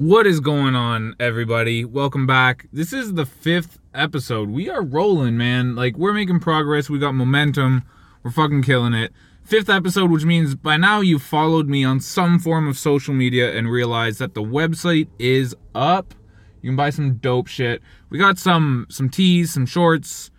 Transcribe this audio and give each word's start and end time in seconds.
What 0.00 0.26
is 0.26 0.40
going 0.40 0.74
on, 0.74 1.14
everybody? 1.20 1.84
Welcome 1.84 2.26
back. 2.26 2.68
This 2.72 2.94
is 2.94 3.12
the 3.12 3.26
fifth 3.26 3.78
episode. 3.92 4.48
We 4.48 4.70
are 4.70 4.82
rolling, 4.82 5.36
man. 5.36 5.76
Like, 5.76 5.98
we're 5.98 6.14
making 6.14 6.40
progress. 6.40 6.88
We 6.88 6.98
got 6.98 7.12
momentum. 7.12 7.82
We're 8.22 8.30
fucking 8.30 8.62
killing 8.62 8.94
it. 8.94 9.12
Fifth 9.44 9.68
episode, 9.68 10.10
which 10.10 10.24
means 10.24 10.54
by 10.54 10.78
now 10.78 11.02
you've 11.02 11.22
followed 11.22 11.68
me 11.68 11.84
on 11.84 12.00
some 12.00 12.38
form 12.38 12.66
of 12.66 12.78
social 12.78 13.12
media 13.12 13.54
and 13.54 13.70
realized 13.70 14.20
that 14.20 14.32
the 14.32 14.42
website 14.42 15.08
is 15.18 15.54
up. 15.74 16.14
You 16.62 16.70
can 16.70 16.76
buy 16.76 16.88
some 16.88 17.16
dope 17.16 17.48
shit. 17.48 17.82
We 18.08 18.16
got 18.16 18.38
some 18.38 18.86
some 18.88 19.10
tees, 19.10 19.52
some 19.52 19.66
shorts. 19.66 20.30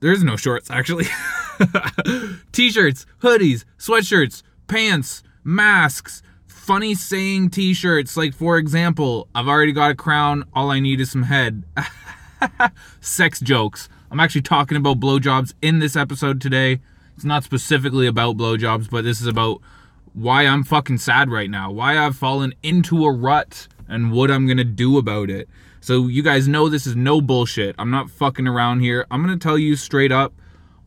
There's 0.00 0.24
no 0.24 0.36
shorts, 0.36 0.70
actually. 0.70 1.04
T-shirts, 2.52 3.04
hoodies, 3.20 3.66
sweatshirts, 3.78 4.42
pants, 4.68 5.22
masks, 5.44 6.22
funny 6.66 6.96
saying 6.96 7.48
t-shirts 7.48 8.16
like 8.16 8.34
for 8.34 8.58
example 8.58 9.28
i've 9.36 9.46
already 9.46 9.70
got 9.70 9.92
a 9.92 9.94
crown 9.94 10.42
all 10.52 10.68
i 10.72 10.80
need 10.80 11.00
is 11.00 11.08
some 11.12 11.22
head. 11.22 11.62
Sex 13.00 13.38
jokes. 13.38 13.88
I'm 14.10 14.18
actually 14.18 14.42
talking 14.42 14.76
about 14.76 14.98
blowjobs 14.98 15.54
in 15.62 15.78
this 15.78 15.94
episode 15.94 16.40
today. 16.40 16.80
It's 17.14 17.24
not 17.24 17.44
specifically 17.44 18.08
about 18.08 18.36
blowjobs 18.36 18.90
but 18.90 19.04
this 19.04 19.20
is 19.20 19.28
about 19.28 19.60
why 20.12 20.44
i'm 20.44 20.64
fucking 20.64 20.98
sad 20.98 21.30
right 21.30 21.50
now 21.50 21.70
why 21.70 21.96
i've 21.96 22.16
fallen 22.16 22.52
into 22.64 23.04
a 23.04 23.12
rut 23.12 23.68
and 23.86 24.10
what 24.10 24.28
i'm 24.28 24.48
gonna 24.48 24.64
do 24.64 24.98
about 24.98 25.30
it. 25.30 25.48
So 25.80 26.08
you 26.08 26.24
guys 26.24 26.48
know 26.48 26.68
this 26.68 26.84
is 26.84 26.96
no 26.96 27.20
bullshit. 27.20 27.76
I'm 27.78 27.92
not 27.92 28.10
fucking 28.10 28.48
around 28.48 28.80
here. 28.80 29.06
I'm 29.08 29.22
gonna 29.22 29.36
tell 29.36 29.56
you 29.56 29.76
straight 29.76 30.10
up 30.10 30.34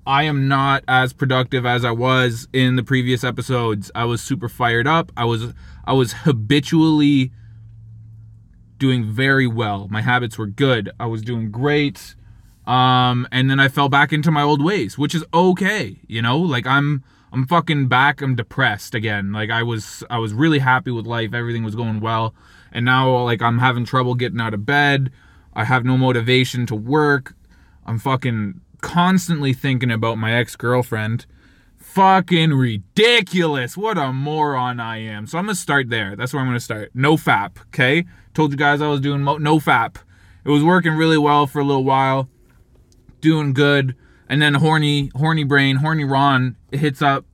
I 0.09 0.23
am 0.23 0.47
not 0.47 0.83
as 0.87 1.13
productive 1.13 1.67
as 1.67 1.85
I 1.85 1.91
was 1.91 2.47
in 2.51 2.77
the 2.77 2.81
previous 2.81 3.23
episodes. 3.23 3.91
I 3.93 4.05
was 4.05 4.23
super 4.23 4.49
fired 4.49 4.87
up. 4.87 5.11
I 5.15 5.25
was 5.25 5.53
I 5.85 5.93
was 5.93 6.13
habitually 6.23 7.31
doing 8.79 9.05
very 9.05 9.45
well. 9.45 9.87
My 9.91 10.01
habits 10.01 10.35
were 10.35 10.47
good. 10.47 10.89
I 10.99 11.05
was 11.05 11.21
doing 11.21 11.51
great. 11.51 12.15
Um 12.65 13.27
and 13.31 13.51
then 13.51 13.59
I 13.59 13.67
fell 13.67 13.87
back 13.87 14.11
into 14.11 14.31
my 14.31 14.41
old 14.41 14.63
ways, 14.63 14.97
which 14.97 15.13
is 15.13 15.23
okay, 15.31 15.99
you 16.07 16.23
know? 16.23 16.39
Like 16.39 16.65
I'm 16.65 17.03
I'm 17.31 17.45
fucking 17.45 17.87
back. 17.87 18.19
I'm 18.23 18.35
depressed 18.35 18.95
again. 18.95 19.31
Like 19.31 19.51
I 19.51 19.61
was 19.61 20.03
I 20.09 20.17
was 20.17 20.33
really 20.33 20.57
happy 20.57 20.89
with 20.89 21.05
life. 21.05 21.35
Everything 21.35 21.63
was 21.63 21.75
going 21.75 21.99
well. 21.99 22.33
And 22.71 22.83
now 22.83 23.15
like 23.25 23.43
I'm 23.43 23.59
having 23.59 23.85
trouble 23.85 24.15
getting 24.15 24.41
out 24.41 24.55
of 24.55 24.65
bed. 24.65 25.11
I 25.53 25.65
have 25.65 25.85
no 25.85 25.99
motivation 25.99 26.65
to 26.65 26.75
work. 26.75 27.35
I'm 27.85 27.99
fucking 27.99 28.61
constantly 28.81 29.53
thinking 29.53 29.91
about 29.91 30.17
my 30.17 30.33
ex 30.33 30.55
girlfriend. 30.55 31.25
Fucking 31.77 32.53
ridiculous. 32.53 33.75
What 33.75 33.97
a 33.97 34.13
moron 34.13 34.79
I 34.79 34.97
am. 34.97 35.25
So 35.27 35.37
I'm 35.37 35.45
going 35.45 35.55
to 35.55 35.61
start 35.61 35.89
there. 35.89 36.15
That's 36.15 36.33
where 36.33 36.41
I'm 36.41 36.47
going 36.47 36.57
to 36.57 36.63
start. 36.63 36.91
No 36.93 37.17
FAP, 37.17 37.59
okay? 37.67 38.05
Told 38.33 38.51
you 38.51 38.57
guys 38.57 38.81
I 38.81 38.87
was 38.87 39.01
doing 39.01 39.21
mo- 39.21 39.37
no 39.37 39.59
FAP. 39.59 39.97
It 40.45 40.49
was 40.49 40.63
working 40.63 40.93
really 40.93 41.17
well 41.17 41.47
for 41.47 41.59
a 41.59 41.63
little 41.63 41.83
while. 41.83 42.29
Doing 43.21 43.53
good. 43.53 43.95
And 44.27 44.41
then 44.41 44.55
horny, 44.55 45.11
horny 45.15 45.43
brain, 45.43 45.77
horny 45.77 46.05
Ron 46.05 46.55
hits 46.71 47.01
up, 47.01 47.25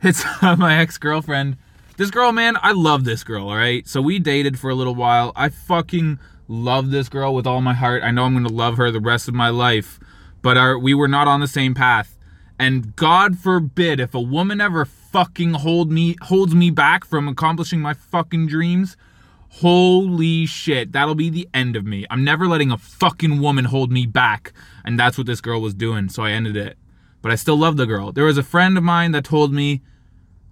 hits 0.00 0.24
up 0.42 0.58
my 0.58 0.78
ex 0.78 0.96
girlfriend. 0.98 1.56
This 1.96 2.12
girl, 2.12 2.30
man, 2.30 2.56
I 2.62 2.70
love 2.70 3.04
this 3.04 3.24
girl, 3.24 3.48
all 3.48 3.56
right? 3.56 3.86
So 3.88 4.00
we 4.00 4.20
dated 4.20 4.58
for 4.60 4.70
a 4.70 4.74
little 4.76 4.94
while. 4.94 5.32
I 5.34 5.48
fucking 5.48 6.20
love 6.48 6.90
this 6.90 7.08
girl 7.08 7.34
with 7.34 7.46
all 7.46 7.60
my 7.60 7.74
heart. 7.74 8.02
I 8.02 8.10
know 8.10 8.24
I'm 8.24 8.32
going 8.32 8.46
to 8.46 8.52
love 8.52 8.78
her 8.78 8.90
the 8.90 9.00
rest 9.00 9.28
of 9.28 9.34
my 9.34 9.50
life, 9.50 10.00
but 10.42 10.56
our, 10.56 10.78
we 10.78 10.94
were 10.94 11.08
not 11.08 11.28
on 11.28 11.40
the 11.40 11.46
same 11.46 11.74
path. 11.74 12.18
And 12.58 12.96
God 12.96 13.38
forbid 13.38 14.00
if 14.00 14.14
a 14.14 14.20
woman 14.20 14.60
ever 14.60 14.84
fucking 14.84 15.54
hold 15.54 15.92
me 15.92 16.16
holds 16.22 16.54
me 16.54 16.70
back 16.70 17.04
from 17.04 17.28
accomplishing 17.28 17.80
my 17.80 17.94
fucking 17.94 18.48
dreams, 18.48 18.96
holy 19.50 20.44
shit, 20.46 20.90
that'll 20.92 21.14
be 21.14 21.30
the 21.30 21.48
end 21.54 21.76
of 21.76 21.84
me. 21.84 22.04
I'm 22.10 22.24
never 22.24 22.48
letting 22.48 22.72
a 22.72 22.78
fucking 22.78 23.40
woman 23.40 23.66
hold 23.66 23.92
me 23.92 24.06
back, 24.06 24.52
and 24.84 24.98
that's 24.98 25.16
what 25.16 25.26
this 25.26 25.40
girl 25.40 25.60
was 25.60 25.74
doing, 25.74 26.08
so 26.08 26.24
I 26.24 26.32
ended 26.32 26.56
it. 26.56 26.76
But 27.22 27.30
I 27.30 27.36
still 27.36 27.56
love 27.56 27.76
the 27.76 27.86
girl. 27.86 28.10
There 28.10 28.24
was 28.24 28.38
a 28.38 28.42
friend 28.42 28.76
of 28.76 28.82
mine 28.82 29.12
that 29.12 29.24
told 29.24 29.52
me 29.52 29.80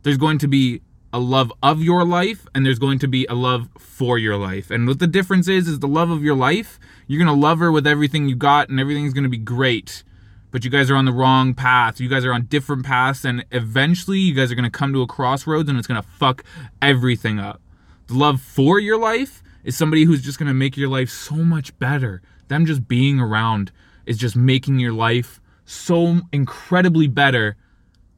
there's 0.03 0.19
going 0.19 0.39
to 0.39 0.49
be 0.49 0.83
a 1.13 1.19
love 1.19 1.53
of 1.63 1.83
your 1.83 2.05
life 2.05 2.47
and 2.55 2.65
there's 2.65 2.79
going 2.79 2.99
to 2.99 3.09
be 3.09 3.27
a 3.27 3.35
love 3.35 3.69
for 3.79 4.19
your 4.19 4.37
life. 4.37 4.71
And 4.71 4.87
what 4.87 4.99
the 4.99 5.07
difference 5.07 5.49
is 5.49 5.69
is 5.69 5.79
the 5.79 5.89
love 5.89 6.11
of 6.11 6.23
your 6.23 6.35
life, 6.35 6.79
you're 7.07 7.23
going 7.23 7.35
to 7.35 7.41
love 7.41 7.59
her 7.59 7.73
with 7.73 7.87
everything 7.87 8.29
you 8.29 8.37
got 8.37 8.69
and 8.69 8.81
everything's 8.81 9.15
going 9.15 9.25
to 9.25 9.31
be 9.31 9.39
great. 9.39 10.03
But 10.51 10.65
you 10.65 10.71
guys 10.71 10.91
are 10.91 10.97
on 10.97 11.05
the 11.05 11.13
wrong 11.13 11.55
path. 11.55 12.01
You 12.01 12.09
guys 12.09 12.25
are 12.25 12.33
on 12.33 12.47
different 12.47 12.85
paths 12.85 13.25
and 13.25 13.45
eventually 13.51 14.19
you 14.19 14.35
guys 14.35 14.51
are 14.51 14.55
going 14.55 14.71
to 14.71 14.71
come 14.71 14.93
to 14.93 15.03
a 15.03 15.07
crossroads 15.07 15.69
and 15.69 15.79
it's 15.79 15.87
going 15.87 16.03
to 16.03 16.09
fuck 16.09 16.45
everything 16.83 17.39
up. 17.39 17.61
The 18.09 18.15
love 18.15 18.41
for 18.41 18.79
your 18.79 18.99
life 18.99 19.43
is 19.65 19.77
somebody 19.77 20.05
who's 20.05 20.23
just 20.23 20.39
going 20.39 20.49
to 20.49 20.55
make 20.55 20.77
your 20.77 20.89
life 20.89 21.11
so 21.11 21.37
much 21.37 21.77
better. 21.79 22.23
Them 22.49 22.67
just 22.67 22.87
being 22.87 23.21
around 23.21 23.73
is 24.07 24.19
just 24.19 24.37
making 24.37 24.79
your 24.79 24.93
life 24.93 25.41
so 25.65 26.21
incredibly 26.33 27.09
better 27.09 27.57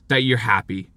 that 0.09 0.22
you're 0.22 0.38
happy 0.38 0.91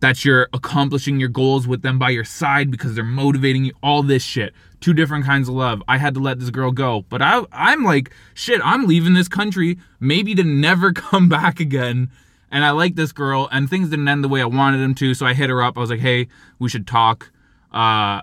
that 0.00 0.24
you're 0.24 0.48
accomplishing 0.52 1.18
your 1.18 1.28
goals 1.28 1.66
with 1.66 1.82
them 1.82 1.98
by 1.98 2.10
your 2.10 2.24
side 2.24 2.70
because 2.70 2.94
they're 2.94 3.04
motivating 3.04 3.64
you 3.64 3.72
all 3.82 4.02
this 4.02 4.22
shit. 4.22 4.54
Two 4.80 4.94
different 4.94 5.24
kinds 5.24 5.48
of 5.48 5.54
love. 5.54 5.82
I 5.88 5.98
had 5.98 6.14
to 6.14 6.20
let 6.20 6.38
this 6.38 6.50
girl 6.50 6.70
go 6.70 7.04
but 7.08 7.22
I, 7.22 7.44
i'm 7.52 7.84
like 7.84 8.12
shit 8.34 8.60
i'm 8.64 8.86
leaving 8.86 9.14
this 9.14 9.28
country 9.28 9.78
maybe 10.00 10.34
to 10.34 10.44
never 10.44 10.92
come 10.92 11.28
back 11.28 11.60
again. 11.60 12.10
And 12.50 12.64
i 12.64 12.70
like 12.70 12.94
this 12.94 13.12
girl 13.12 13.48
and 13.52 13.68
things 13.68 13.90
didn't 13.90 14.08
end 14.08 14.24
the 14.24 14.28
way 14.28 14.40
i 14.40 14.46
wanted 14.46 14.78
them 14.78 14.94
to 14.96 15.14
so 15.14 15.26
i 15.26 15.34
hit 15.34 15.50
her 15.50 15.62
up. 15.62 15.76
I 15.76 15.80
was 15.80 15.90
like 15.90 16.00
hey 16.00 16.28
we 16.58 16.68
should 16.68 16.86
talk. 16.86 17.30
Uh 17.72 18.22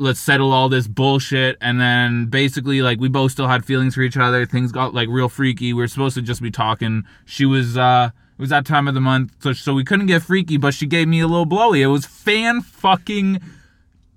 let's 0.00 0.20
settle 0.20 0.52
all 0.52 0.68
this 0.68 0.86
bullshit. 0.86 1.58
And 1.60 1.80
then 1.80 2.26
basically 2.26 2.82
like 2.82 3.00
we 3.00 3.08
both 3.08 3.32
still 3.32 3.48
had 3.48 3.64
feelings 3.64 3.96
for 3.96 4.02
each 4.02 4.16
other. 4.16 4.46
Things 4.46 4.70
got 4.70 4.94
like 4.94 5.08
real 5.10 5.28
freaky. 5.28 5.72
We 5.72 5.82
were 5.82 5.88
supposed 5.88 6.14
to 6.14 6.22
just 6.22 6.40
be 6.40 6.52
talking. 6.52 7.04
She 7.26 7.44
was 7.44 7.76
uh 7.76 8.10
it 8.38 8.40
was 8.40 8.50
that 8.50 8.64
time 8.64 8.86
of 8.86 8.94
the 8.94 9.00
month, 9.00 9.34
so 9.40 9.52
so 9.52 9.74
we 9.74 9.82
couldn't 9.82 10.06
get 10.06 10.22
freaky, 10.22 10.58
but 10.58 10.72
she 10.72 10.86
gave 10.86 11.08
me 11.08 11.18
a 11.18 11.26
little 11.26 11.44
blowy. 11.44 11.82
It 11.82 11.88
was 11.88 12.06
fan 12.06 12.60
fucking 12.60 13.40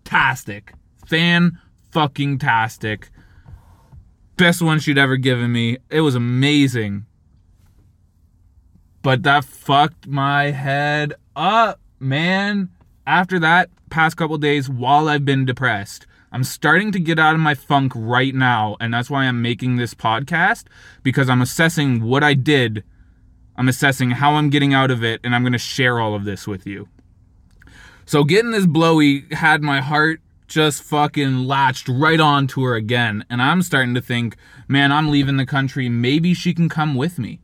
tastic. 0.03 0.73
Fan 1.07 1.57
fucking 1.89 2.37
tastic. 2.37 3.09
Best 4.37 4.61
one 4.61 4.79
she'd 4.79 4.99
ever 4.99 5.17
given 5.17 5.51
me. 5.51 5.79
It 5.89 6.01
was 6.01 6.13
amazing. 6.13 7.07
But 9.01 9.23
that 9.23 9.43
fucked 9.43 10.05
my 10.05 10.51
head 10.51 11.15
up, 11.35 11.79
man. 11.99 12.69
After 13.07 13.39
that, 13.39 13.71
past 13.89 14.17
couple 14.17 14.37
days, 14.37 14.69
while 14.69 15.09
I've 15.09 15.25
been 15.25 15.45
depressed, 15.45 16.05
I'm 16.31 16.43
starting 16.43 16.91
to 16.91 16.99
get 16.99 17.17
out 17.17 17.33
of 17.33 17.41
my 17.41 17.55
funk 17.55 17.91
right 17.95 18.35
now, 18.35 18.77
and 18.79 18.93
that's 18.93 19.09
why 19.09 19.23
I'm 19.23 19.41
making 19.41 19.77
this 19.77 19.95
podcast 19.95 20.65
because 21.01 21.27
I'm 21.27 21.41
assessing 21.41 22.03
what 22.03 22.23
I 22.23 22.35
did 22.35 22.83
I'm 23.57 23.67
assessing 23.67 24.11
how 24.11 24.35
I'm 24.35 24.49
getting 24.49 24.73
out 24.73 24.91
of 24.91 25.03
it, 25.03 25.21
and 25.23 25.35
I'm 25.35 25.43
going 25.43 25.53
to 25.53 25.59
share 25.59 25.99
all 25.99 26.15
of 26.15 26.25
this 26.25 26.47
with 26.47 26.65
you. 26.65 26.87
So, 28.05 28.23
getting 28.23 28.51
this 28.51 28.65
blowy 28.65 29.25
had 29.31 29.61
my 29.61 29.81
heart 29.81 30.21
just 30.47 30.83
fucking 30.83 31.45
latched 31.47 31.87
right 31.87 32.19
onto 32.19 32.63
her 32.63 32.75
again. 32.75 33.23
And 33.29 33.41
I'm 33.41 33.61
starting 33.61 33.93
to 33.95 34.01
think, 34.01 34.35
man, 34.67 34.91
I'm 34.91 35.09
leaving 35.09 35.37
the 35.37 35.45
country. 35.45 35.87
Maybe 35.87 36.33
she 36.33 36.53
can 36.53 36.67
come 36.67 36.93
with 36.93 37.17
me. 37.17 37.39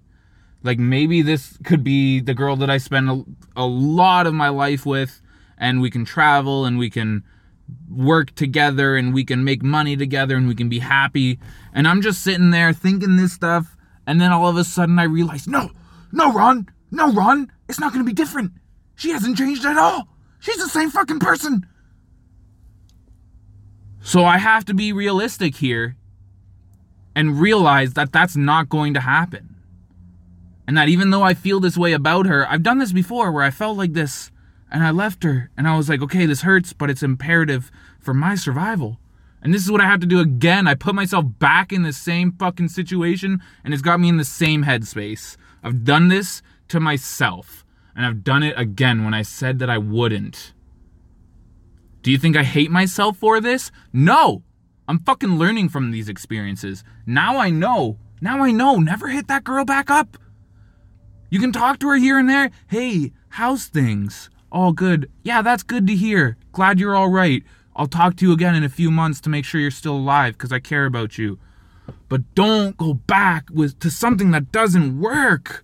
Like, 0.62 0.78
maybe 0.78 1.22
this 1.22 1.57
could 1.63 1.84
be 1.84 2.19
the 2.19 2.34
girl 2.34 2.57
that 2.57 2.69
I 2.69 2.78
spend 2.79 3.09
a, 3.09 3.24
a 3.56 3.66
lot 3.66 4.28
of 4.28 4.34
my 4.34 4.50
life 4.50 4.85
with, 4.85 5.22
and 5.57 5.79
we 5.79 5.89
can 5.89 6.03
travel 6.03 6.66
and 6.66 6.78
we 6.78 6.89
can 6.89 7.24
work 7.89 8.35
together 8.35 8.95
and 8.95 9.13
we 9.13 9.24
can 9.24 9.44
make 9.44 9.63
money 9.63 9.95
together 9.95 10.35
and 10.35 10.47
we 10.47 10.56
can 10.56 10.69
be 10.69 10.79
happy. 10.79 11.39
And 11.74 11.88
I'm 11.88 12.01
just 12.01 12.22
sitting 12.22 12.51
there 12.51 12.74
thinking 12.74 13.18
this 13.18 13.34
stuff. 13.34 13.78
And 14.06 14.22
then 14.22 14.31
all 14.31 14.47
of 14.50 14.57
a 14.57 14.63
sudden 14.63 15.00
I 15.00 15.03
realize, 15.03 15.47
no, 15.47 15.72
no, 16.12 16.34
Ron. 16.34 16.69
No, 16.91 17.12
Ron. 17.12 17.51
It's 17.68 17.79
not 17.79 17.94
going 17.94 18.06
to 18.06 18.09
be 18.09 18.13
different. 18.13 18.53
She 18.95 19.12
hasn't 19.12 19.38
changed 19.38 19.66
at 19.66 19.78
all. 19.78 20.07
She's 20.40 20.57
the 20.57 20.69
same 20.69 20.90
fucking 20.90 21.19
person. 21.19 21.66
So 24.01 24.24
I 24.24 24.38
have 24.38 24.65
to 24.65 24.74
be 24.74 24.94
realistic 24.94 25.57
here 25.57 25.98
and 27.15 27.39
realize 27.39 27.94
that 27.94 28.13
that's 28.13 28.38
not 28.38 28.69
going 28.69 28.94
to 28.94 29.01
happen. 29.01 29.56
And 30.68 30.77
that 30.77 30.89
even 30.89 31.09
though 31.09 31.24
I 31.24 31.33
feel 31.33 31.59
this 31.59 31.77
way 31.77 31.94
about 31.94 32.25
her, 32.25 32.48
I've 32.48 32.63
done 32.63 32.77
this 32.77 32.92
before 32.92 33.31
where 33.31 33.44
I 33.44 33.51
felt 33.51 33.77
like 33.77 33.94
this 33.94 34.31
and 34.71 34.83
I 34.83 34.92
left 34.92 35.24
her 35.24 35.50
and 35.57 35.68
I 35.68 35.75
was 35.77 35.89
like, 35.89 36.01
okay, 36.01 36.25
this 36.25 36.42
hurts, 36.42 36.74
but 36.74 36.89
it's 36.89 37.03
imperative 37.03 37.71
for 38.00 38.13
my 38.13 38.36
survival. 38.36 39.00
And 39.42 39.53
this 39.53 39.63
is 39.63 39.71
what 39.71 39.81
I 39.81 39.86
have 39.86 40.00
to 40.01 40.06
do 40.06 40.19
again. 40.19 40.68
I 40.68 40.74
put 40.74 40.95
myself 40.95 41.25
back 41.39 41.71
in 41.71 41.83
the 41.83 41.94
same 41.94 42.33
fucking 42.33 42.69
situation 42.69 43.42
and 43.63 43.74
it's 43.74 43.83
got 43.83 44.00
me 44.00 44.10
in 44.10 44.18
the 44.18 44.25
same 44.25 44.65
headspace. 44.65 45.38
I've 45.63 45.83
done 45.83 46.07
this 46.07 46.42
to 46.69 46.80
myself, 46.80 47.65
and 47.95 48.06
I've 48.06 48.24
done 48.24 48.44
it 48.44 48.57
again 48.57 49.04
when 49.04 49.13
I 49.13 49.21
said 49.21 49.59
that 49.59 49.69
I 49.69 49.77
wouldn't. 49.77 50.54
Do 52.01 52.12
you 52.12 52.18
think 52.18 52.38
I 52.38 52.44
hate 52.44 52.71
myself 52.71 53.18
for 53.18 53.42
this? 53.42 53.71
No! 53.92 54.44
I'm 54.88 55.00
fucking 55.00 55.38
learning 55.38 55.69
from 55.69 55.92
these 55.92 56.07
experiences. 56.07 56.83
Now 57.06 57.38
I 57.38 57.50
know. 57.50 57.98
Now 58.21 58.44
I 58.44 58.51
know. 58.51 58.77
Never 58.77 59.09
hit 59.09 59.27
that 59.27 59.44
girl 59.44 59.65
back 59.65 59.92
up. 59.92 60.18
You 61.30 61.39
can 61.42 61.51
talk 61.51 61.80
to 61.80 61.89
her 61.89 61.98
here 61.98 62.18
and 62.18 62.30
there. 62.30 62.51
Hey, 62.68 63.12
how's 63.30 63.65
things? 63.65 64.30
All 64.50 64.71
good. 64.71 65.12
Yeah, 65.24 65.42
that's 65.42 65.63
good 65.63 65.86
to 65.88 65.95
hear. 65.95 66.38
Glad 66.53 66.80
you're 66.80 66.95
all 66.95 67.10
right. 67.10 67.44
I'll 67.75 67.88
talk 67.88 68.15
to 68.18 68.25
you 68.25 68.31
again 68.31 68.56
in 68.56 68.63
a 68.63 68.69
few 68.69 68.89
months 68.89 69.19
to 69.21 69.30
make 69.30 69.44
sure 69.44 69.60
you're 69.60 69.71
still 69.71 69.98
alive 69.98 70.33
because 70.33 70.53
I 70.53 70.60
care 70.60 70.86
about 70.86 71.18
you. 71.18 71.38
But 72.10 72.34
don't 72.36 72.78
go 72.78 72.94
back 72.94 73.50
with 73.51 73.80
to 73.80 73.89
something 73.89 74.31
that 74.31 74.51
doesn't 74.51 75.00
work. 75.00 75.63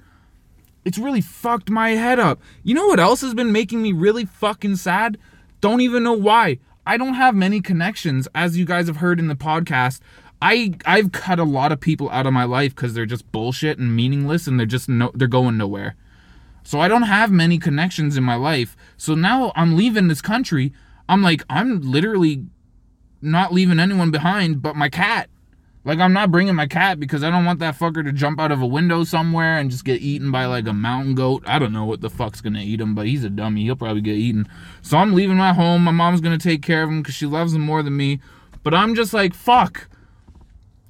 It's 0.86 0.98
really 0.98 1.22
fucked 1.22 1.70
my 1.70 1.92
head 1.92 2.20
up. 2.20 2.42
You 2.64 2.75
know 2.75 2.88
what 2.88 3.00
else 3.00 3.22
has 3.22 3.34
been 3.34 3.52
making 3.52 3.81
me 3.81 3.94
really 3.94 4.25
fucking 4.25 4.75
sad? 4.75 5.18
Don't 5.62 5.81
even 5.81 6.04
know 6.04 6.14
why. 6.14 6.60
I 6.86 6.98
don't 6.98 7.14
have 7.14 7.34
many 7.34 7.62
connections, 7.62 8.28
as 8.36 8.58
you 8.58 8.66
guys 8.66 8.88
have 8.88 8.98
heard 8.98 9.20
in 9.20 9.28
the 9.28 9.36
podcast. 9.36 10.02
I 10.42 10.74
I've 10.86 11.14
cut 11.14 11.40
a 11.40 11.46
lot 11.46 11.72
of 11.72 11.80
people 11.80 12.10
out 12.10 12.28
of 12.28 12.34
my 12.34 12.44
life 12.44 12.75
because 12.75 12.94
they're 12.94 13.06
just 13.06 13.31
bullshit 13.31 13.80
and 13.80 13.96
meaningless, 13.96 14.46
and 14.46 14.60
they're 14.60 14.66
just 14.66 14.90
no 14.90 15.12
they're 15.16 15.30
going 15.30 15.58
nowhere. 15.58 15.96
So 16.64 16.81
I 16.81 16.90
don't 16.90 17.04
have 17.04 17.31
many 17.31 17.58
connections 17.58 18.18
in 18.18 18.24
my 18.24 18.36
life. 18.36 18.75
So 18.98 19.16
now 19.16 19.54
I'm 19.56 19.78
leaving 19.78 20.10
this 20.10 20.22
country. 20.22 20.74
I'm 21.08 21.22
like 21.22 21.44
I'm 21.50 21.80
literally 21.80 22.46
not 23.22 23.54
leaving 23.54 23.80
anyone 23.80 24.12
behind 24.12 24.62
but 24.62 24.75
my 24.75 24.90
cat. 24.90 25.30
Like 25.85 26.00
I'm 26.00 26.13
not 26.13 26.31
bringing 26.31 26.56
my 26.56 26.68
cat 26.68 27.00
because 27.00 27.24
I 27.24 27.30
don't 27.30 27.45
want 27.45 27.59
that 27.59 27.77
fucker 27.77 28.03
to 28.03 28.13
jump 28.13 28.39
out 28.39 28.51
of 28.51 28.62
a 28.62 28.65
window 28.65 29.03
somewhere 29.03 29.57
and 29.57 29.69
just 29.69 29.83
get 29.83 30.01
eaten 30.01 30.31
by 30.31 30.45
like 30.45 30.65
a 30.65 30.74
mountain 30.74 31.13
goat. 31.13 31.44
I 31.45 31.59
don't 31.59 31.74
know 31.74 31.83
what 31.83 32.01
the 32.01 32.09
fuck's 32.09 32.39
gonna 32.39 32.62
eat 32.62 32.80
him, 32.80 32.95
but 32.95 33.07
he's 33.07 33.24
a 33.24 33.30
dummy. 33.30 33.63
He'll 33.63 33.75
probably 33.75 34.01
get 34.01 34.15
eaten. 34.15 34.47
So 34.81 34.97
I'm 34.97 35.13
leaving 35.13 35.38
my 35.38 35.53
home. 35.53 35.83
My 35.83 35.91
mom's 35.91 36.21
gonna 36.21 36.38
take 36.38 36.62
care 36.62 36.83
of 36.83 36.89
him 36.89 37.01
because 37.01 37.15
she 37.15 37.25
loves 37.25 37.53
him 37.53 37.62
more 37.62 37.83
than 37.83 37.97
me. 37.97 38.21
But 38.63 38.74
I'm 38.74 38.95
just 38.95 39.13
like 39.13 39.33
fuck. 39.33 39.89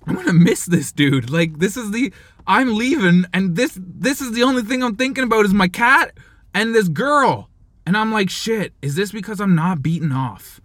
I'm 0.06 0.16
gonna 0.16 0.34
miss 0.34 0.66
this 0.66 0.92
dude. 0.92 1.30
Like 1.30 1.58
this 1.58 1.76
is 1.76 1.92
the 1.92 2.14
I'm 2.46 2.76
leaving, 2.76 3.26
and 3.34 3.56
this 3.56 3.80
this 3.82 4.22
is 4.22 4.34
the 4.34 4.44
only 4.44 4.62
thing 4.62 4.84
I'm 4.84 4.96
thinking 4.96 5.24
about 5.24 5.46
is 5.46 5.54
my 5.54 5.68
cat 5.68 6.14
and 6.54 6.76
this 6.76 6.88
girl. 6.88 7.50
And 7.86 7.98
I'm 7.98 8.14
like, 8.14 8.30
shit, 8.30 8.74
is 8.82 8.96
this 8.96 9.12
because 9.12 9.42
I'm 9.42 9.56
not 9.56 9.82
beaten 9.82 10.12
off? 10.12 10.62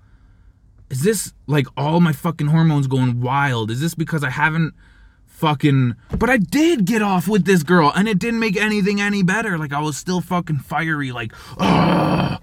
Is 0.91 1.03
this 1.03 1.33
like 1.47 1.67
all 1.77 2.01
my 2.01 2.13
fucking 2.13 2.49
hormones 2.49 2.87
going 2.87 3.21
wild? 3.21 3.71
Is 3.71 3.81
this 3.81 3.95
because 3.95 4.25
I 4.25 4.31
haven't 4.31 4.75
fucking 5.27 5.95
but 6.19 6.29
I 6.29 6.39
did 6.39 6.85
get 6.85 7.01
off 7.01 7.29
with 7.29 7.45
this 7.45 7.63
girl 7.63 7.93
and 7.95 8.09
it 8.09 8.19
didn't 8.19 8.41
make 8.41 8.57
anything 8.57 9.01
any 9.01 9.23
better. 9.23 9.57
Like 9.59 9.73
I 9.73 9.81
was 9.81 9.97
still 9.97 10.21
fucking 10.21 10.59
fiery, 10.59 11.13
like, 11.13 11.33
ugh. 11.59 12.41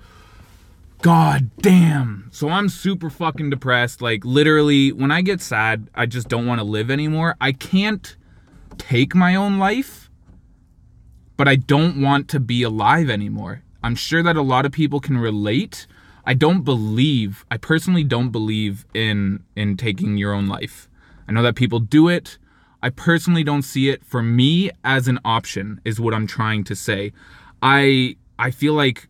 God 1.01 1.51
damn. 1.57 2.30
So 2.31 2.50
I'm 2.50 2.68
super 2.68 3.12
fucking 3.12 3.51
depressed. 3.51 4.01
Like, 4.01 4.25
literally, 4.25 4.91
when 4.91 5.12
I 5.12 5.21
get 5.21 5.39
sad, 5.39 5.88
I 5.94 6.07
just 6.07 6.30
don't 6.30 6.48
want 6.48 6.59
to 6.59 6.63
live 6.63 6.89
anymore. 6.89 7.36
I 7.39 7.51
can't 7.51 8.15
take 8.80 9.13
my 9.13 9.36
own 9.36 9.59
life, 9.59 10.09
but 11.38 11.48
I 11.48 11.57
don't 11.57 12.01
want 12.01 12.27
to 12.30 12.39
be 12.39 12.63
alive 12.63 13.09
anymore. 13.09 13.62
I'm 13.83 13.94
sure 13.94 14.24
that 14.24 14.36
a 14.36 14.41
lot 14.41 14.65
of 14.65 14.71
people 14.71 15.00
can 15.00 15.15
relate. 15.15 15.86
I 16.25 16.33
don't 16.33 16.63
believe, 16.63 17.45
I 17.51 17.57
personally 17.57 18.04
don't 18.04 18.30
believe 18.30 18.86
in 18.94 19.44
in 19.56 19.77
taking 19.77 20.18
your 20.18 20.33
own 20.33 20.48
life. 20.48 20.89
I 21.27 21.31
know 21.31 21.44
that 21.44 21.56
people 21.56 21.80
do 21.80 22.07
it. 22.07 22.38
I 22.81 22.89
personally 22.89 23.44
don't 23.44 23.63
see 23.63 23.89
it 23.89 24.04
for 24.06 24.22
me 24.22 24.69
as 24.83 25.07
an 25.07 25.19
option 25.25 25.81
is 25.86 26.00
what 26.00 26.13
I'm 26.13 26.27
trying 26.27 26.63
to 26.66 26.75
say. 26.75 27.13
I 27.62 28.16
I 28.38 28.51
feel 28.51 28.74
like 28.74 29.07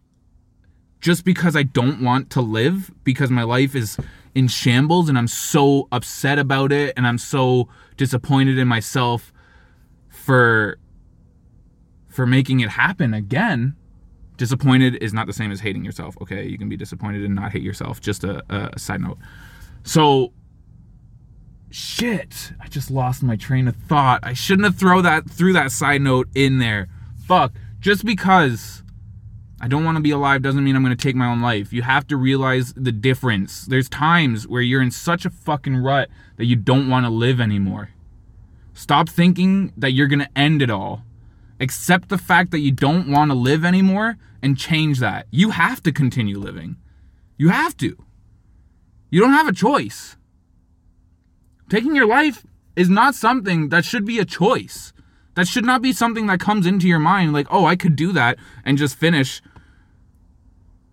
just 0.99 1.23
because 1.23 1.55
I 1.55 1.63
don't 1.63 2.01
want 2.01 2.29
to 2.31 2.41
live 2.41 2.91
because 3.03 3.29
my 3.29 3.43
life 3.43 3.75
is 3.75 3.97
in 4.33 4.47
shambles 4.47 5.07
and 5.07 5.17
I'm 5.17 5.27
so 5.27 5.87
upset 5.91 6.39
about 6.39 6.71
it 6.71 6.93
and 6.97 7.07
I'm 7.07 7.17
so 7.17 7.69
disappointed 7.95 8.57
in 8.57 8.67
myself 8.67 9.31
for 10.09 10.77
for 12.09 12.25
making 12.25 12.59
it 12.59 12.69
happen 12.69 13.13
again. 13.13 13.75
Disappointed 14.37 14.95
is 14.95 15.13
not 15.13 15.27
the 15.27 15.33
same 15.33 15.51
as 15.51 15.61
hating 15.61 15.85
yourself. 15.85 16.15
Okay, 16.21 16.45
you 16.47 16.57
can 16.57 16.69
be 16.69 16.77
disappointed 16.77 17.23
and 17.23 17.35
not 17.35 17.51
hate 17.51 17.63
yourself. 17.63 18.01
Just 18.01 18.23
a, 18.23 18.43
a 18.49 18.77
side 18.77 19.01
note. 19.01 19.17
So 19.83 20.33
shit, 21.69 22.53
I 22.59 22.67
just 22.67 22.89
lost 22.89 23.23
my 23.23 23.35
train 23.35 23.67
of 23.67 23.75
thought. 23.75 24.21
I 24.23 24.33
shouldn't 24.33 24.65
have 24.65 24.75
throw 24.75 25.01
that 25.01 25.29
threw 25.29 25.53
that 25.53 25.71
side 25.71 26.01
note 26.01 26.27
in 26.35 26.59
there. 26.59 26.87
Fuck. 27.25 27.53
Just 27.79 28.05
because 28.05 28.83
I 29.61 29.67
don't 29.67 29.83
want 29.83 29.97
to 29.97 30.01
be 30.01 30.11
alive 30.11 30.41
doesn't 30.41 30.63
mean 30.63 30.75
I'm 30.75 30.83
going 30.83 30.95
to 30.95 31.01
take 31.01 31.15
my 31.15 31.27
own 31.27 31.41
life. 31.41 31.71
You 31.71 31.81
have 31.83 32.07
to 32.07 32.17
realize 32.17 32.73
the 32.73 32.91
difference. 32.91 33.65
There's 33.65 33.87
times 33.87 34.47
where 34.47 34.61
you're 34.61 34.81
in 34.81 34.91
such 34.91 35.25
a 35.25 35.29
fucking 35.29 35.77
rut 35.77 36.09
that 36.37 36.45
you 36.45 36.55
don't 36.55 36.89
want 36.89 37.05
to 37.05 37.09
live 37.09 37.39
anymore. 37.39 37.89
Stop 38.73 39.07
thinking 39.07 39.71
that 39.77 39.91
you're 39.91 40.07
going 40.07 40.19
to 40.19 40.37
end 40.37 40.61
it 40.61 40.69
all. 40.69 41.03
Accept 41.59 42.09
the 42.09 42.17
fact 42.17 42.51
that 42.51 42.59
you 42.59 42.71
don't 42.71 43.09
want 43.09 43.31
to 43.31 43.35
live 43.35 43.63
anymore 43.63 44.17
and 44.41 44.57
change 44.57 44.99
that. 44.99 45.27
You 45.31 45.51
have 45.51 45.81
to 45.83 45.91
continue 45.91 46.37
living. 46.37 46.77
You 47.37 47.49
have 47.49 47.77
to. 47.77 47.97
You 49.09 49.21
don't 49.21 49.31
have 49.31 49.47
a 49.47 49.53
choice. 49.53 50.17
Taking 51.69 51.95
your 51.95 52.07
life 52.07 52.45
is 52.75 52.89
not 52.89 53.15
something 53.15 53.69
that 53.69 53.85
should 53.85 54.05
be 54.05 54.19
a 54.19 54.25
choice. 54.25 54.93
That 55.35 55.47
should 55.47 55.65
not 55.65 55.81
be 55.81 55.93
something 55.93 56.27
that 56.27 56.39
comes 56.39 56.65
into 56.65 56.87
your 56.87 56.99
mind 56.99 57.33
like, 57.33 57.47
oh, 57.49 57.65
I 57.65 57.75
could 57.75 57.95
do 57.95 58.11
that 58.13 58.37
and 58.63 58.77
just 58.77 58.95
finish 58.95 59.41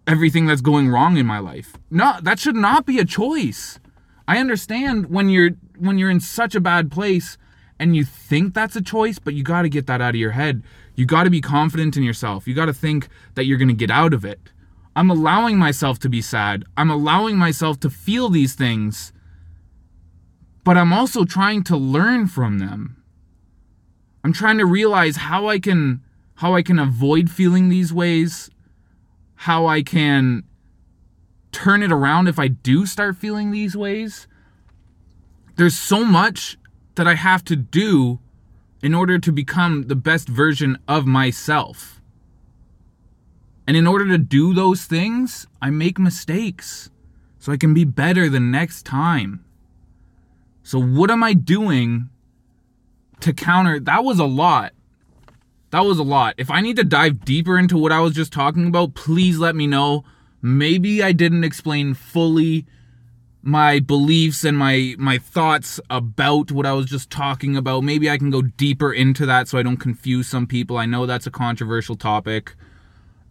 everything 0.06 0.46
that's 0.46 0.60
going 0.60 0.88
wrong 0.88 1.16
in 1.16 1.26
my 1.26 1.38
life. 1.38 1.76
No, 1.90 2.16
that 2.22 2.38
should 2.38 2.56
not 2.56 2.86
be 2.86 2.98
a 2.98 3.04
choice. 3.04 3.78
I 4.26 4.38
understand 4.38 5.10
when 5.10 5.28
you're 5.28 5.50
when 5.78 5.98
you're 5.98 6.10
in 6.10 6.20
such 6.20 6.54
a 6.54 6.60
bad 6.60 6.90
place 6.90 7.36
and 7.78 7.96
you 7.96 8.04
think 8.04 8.54
that's 8.54 8.76
a 8.76 8.82
choice, 8.82 9.18
but 9.18 9.34
you 9.34 9.42
got 9.42 9.62
to 9.62 9.68
get 9.68 9.86
that 9.86 10.00
out 10.00 10.10
of 10.10 10.20
your 10.20 10.32
head. 10.32 10.62
You 10.94 11.06
got 11.06 11.24
to 11.24 11.30
be 11.30 11.40
confident 11.40 11.96
in 11.96 12.02
yourself. 12.02 12.46
You 12.46 12.54
got 12.54 12.66
to 12.66 12.74
think 12.74 13.08
that 13.34 13.46
you're 13.46 13.58
going 13.58 13.68
to 13.68 13.74
get 13.74 13.90
out 13.90 14.12
of 14.12 14.24
it. 14.24 14.40
I'm 14.94 15.10
allowing 15.10 15.58
myself 15.58 15.98
to 16.00 16.08
be 16.08 16.20
sad. 16.20 16.64
I'm 16.76 16.90
allowing 16.90 17.36
myself 17.36 17.80
to 17.80 17.90
feel 17.90 18.28
these 18.28 18.54
things. 18.54 19.12
But 20.64 20.76
I'm 20.76 20.92
also 20.92 21.24
trying 21.24 21.64
to 21.64 21.76
learn 21.76 22.26
from 22.26 22.58
them. 22.58 23.02
I'm 24.22 24.32
trying 24.32 24.58
to 24.58 24.66
realize 24.66 25.16
how 25.16 25.48
I 25.48 25.58
can 25.58 26.02
how 26.36 26.54
I 26.54 26.62
can 26.62 26.78
avoid 26.78 27.30
feeling 27.30 27.68
these 27.68 27.92
ways 27.92 28.50
how 29.42 29.66
I 29.66 29.82
can 29.82 30.44
turn 31.50 31.82
it 31.82 31.90
around 31.90 32.28
if 32.28 32.38
I 32.38 32.46
do 32.46 32.86
start 32.86 33.16
feeling 33.16 33.50
these 33.50 33.76
ways. 33.76 34.28
There's 35.56 35.76
so 35.76 36.04
much 36.04 36.56
that 36.94 37.08
I 37.08 37.14
have 37.14 37.44
to 37.44 37.56
do 37.56 38.20
in 38.82 38.94
order 38.94 39.18
to 39.18 39.32
become 39.32 39.84
the 39.84 39.96
best 39.96 40.28
version 40.28 40.78
of 40.88 41.06
myself. 41.06 42.00
And 43.66 43.76
in 43.76 43.86
order 43.86 44.08
to 44.08 44.18
do 44.18 44.52
those 44.52 44.84
things, 44.84 45.46
I 45.60 45.70
make 45.70 45.98
mistakes 45.98 46.90
so 47.38 47.52
I 47.52 47.56
can 47.56 47.74
be 47.74 47.84
better 47.84 48.28
the 48.28 48.40
next 48.40 48.84
time. 48.84 49.44
So, 50.62 50.80
what 50.80 51.10
am 51.10 51.22
I 51.22 51.32
doing 51.32 52.08
to 53.20 53.32
counter? 53.32 53.80
That 53.80 54.04
was 54.04 54.18
a 54.18 54.24
lot. 54.24 54.72
That 55.70 55.84
was 55.84 55.98
a 55.98 56.04
lot. 56.04 56.34
If 56.38 56.50
I 56.50 56.60
need 56.60 56.76
to 56.76 56.84
dive 56.84 57.24
deeper 57.24 57.58
into 57.58 57.78
what 57.78 57.92
I 57.92 58.00
was 58.00 58.14
just 58.14 58.32
talking 58.32 58.66
about, 58.66 58.94
please 58.94 59.38
let 59.38 59.56
me 59.56 59.66
know. 59.66 60.04
Maybe 60.40 61.02
I 61.02 61.12
didn't 61.12 61.44
explain 61.44 61.94
fully 61.94 62.66
my 63.42 63.80
beliefs 63.80 64.44
and 64.44 64.56
my 64.56 64.94
my 64.98 65.18
thoughts 65.18 65.80
about 65.90 66.52
what 66.52 66.64
I 66.64 66.72
was 66.72 66.86
just 66.86 67.10
talking 67.10 67.56
about. 67.56 67.82
Maybe 67.82 68.08
I 68.08 68.16
can 68.18 68.30
go 68.30 68.42
deeper 68.42 68.92
into 68.92 69.26
that 69.26 69.48
so 69.48 69.58
I 69.58 69.62
don't 69.62 69.78
confuse 69.78 70.28
some 70.28 70.46
people. 70.46 70.78
I 70.78 70.86
know 70.86 71.06
that's 71.06 71.26
a 71.26 71.30
controversial 71.30 71.96
topic. 71.96 72.54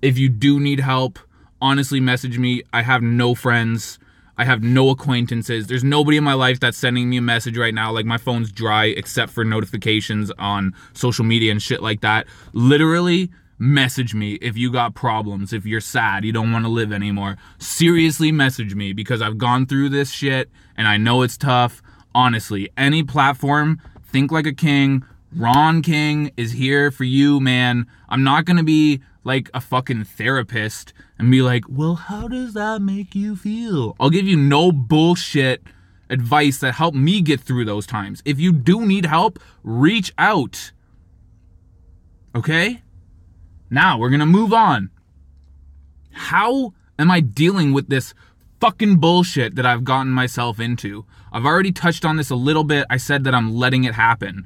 If 0.01 0.17
you 0.17 0.29
do 0.29 0.59
need 0.59 0.81
help, 0.81 1.19
honestly 1.61 1.99
message 1.99 2.37
me. 2.37 2.63
I 2.73 2.81
have 2.81 3.01
no 3.01 3.35
friends. 3.35 3.99
I 4.37 4.45
have 4.45 4.63
no 4.63 4.89
acquaintances. 4.89 5.67
There's 5.67 5.83
nobody 5.83 6.17
in 6.17 6.23
my 6.23 6.33
life 6.33 6.59
that's 6.59 6.77
sending 6.77 7.09
me 7.09 7.17
a 7.17 7.21
message 7.21 7.57
right 7.57 7.73
now. 7.73 7.91
Like 7.91 8.05
my 8.05 8.17
phone's 8.17 8.51
dry 8.51 8.85
except 8.85 9.31
for 9.31 9.45
notifications 9.45 10.31
on 10.39 10.73
social 10.93 11.23
media 11.23 11.51
and 11.51 11.61
shit 11.61 11.81
like 11.81 12.01
that. 12.01 12.25
Literally, 12.53 13.29
message 13.61 14.15
me 14.15 14.33
if 14.41 14.57
you 14.57 14.71
got 14.71 14.95
problems, 14.95 15.53
if 15.53 15.67
you're 15.67 15.79
sad, 15.79 16.25
you 16.25 16.31
don't 16.31 16.51
want 16.51 16.65
to 16.65 16.69
live 16.69 16.91
anymore. 16.91 17.37
Seriously, 17.59 18.31
message 18.31 18.73
me 18.73 18.91
because 18.91 19.21
I've 19.21 19.37
gone 19.37 19.67
through 19.67 19.89
this 19.89 20.09
shit 20.09 20.49
and 20.75 20.87
I 20.87 20.97
know 20.97 21.21
it's 21.21 21.37
tough. 21.37 21.83
Honestly, 22.15 22.69
any 22.75 23.03
platform, 23.03 23.79
think 24.03 24.31
like 24.31 24.47
a 24.47 24.53
king. 24.53 25.05
Ron 25.33 25.81
King 25.81 26.31
is 26.35 26.53
here 26.53 26.91
for 26.91 27.03
you, 27.03 27.39
man. 27.39 27.85
I'm 28.09 28.23
not 28.23 28.45
going 28.45 28.57
to 28.57 28.63
be 28.63 28.99
like 29.23 29.49
a 29.53 29.61
fucking 29.61 30.05
therapist 30.05 30.91
and 31.19 31.29
be 31.29 31.43
like, 31.43 31.63
well, 31.69 31.95
how 31.95 32.27
does 32.27 32.53
that 32.55 32.81
make 32.81 33.13
you 33.13 33.35
feel? 33.35 33.95
I'll 33.99 34.09
give 34.09 34.27
you 34.27 34.35
no 34.35 34.71
bullshit 34.71 35.61
advice 36.09 36.57
that 36.57 36.73
helped 36.73 36.97
me 36.97 37.21
get 37.21 37.39
through 37.39 37.65
those 37.65 37.85
times. 37.85 38.23
If 38.25 38.39
you 38.39 38.51
do 38.51 38.85
need 38.85 39.05
help, 39.05 39.39
reach 39.63 40.11
out. 40.17 40.71
Okay? 42.35 42.81
Now 43.73 43.97
we're 43.97 44.09
gonna 44.09 44.25
move 44.25 44.51
on. 44.51 44.89
How 46.11 46.73
am 46.99 47.09
I 47.09 47.21
dealing 47.21 47.71
with 47.71 47.87
this 47.87 48.13
fucking 48.59 48.97
bullshit 48.97 49.55
that 49.55 49.65
I've 49.65 49.85
gotten 49.85 50.11
myself 50.11 50.59
into? 50.59 51.05
I've 51.31 51.45
already 51.45 51.71
touched 51.71 52.03
on 52.03 52.17
this 52.17 52.29
a 52.29 52.35
little 52.35 52.65
bit. 52.65 52.85
I 52.89 52.97
said 52.97 53.23
that 53.23 53.33
I'm 53.33 53.55
letting 53.55 53.85
it 53.85 53.93
happen. 53.93 54.45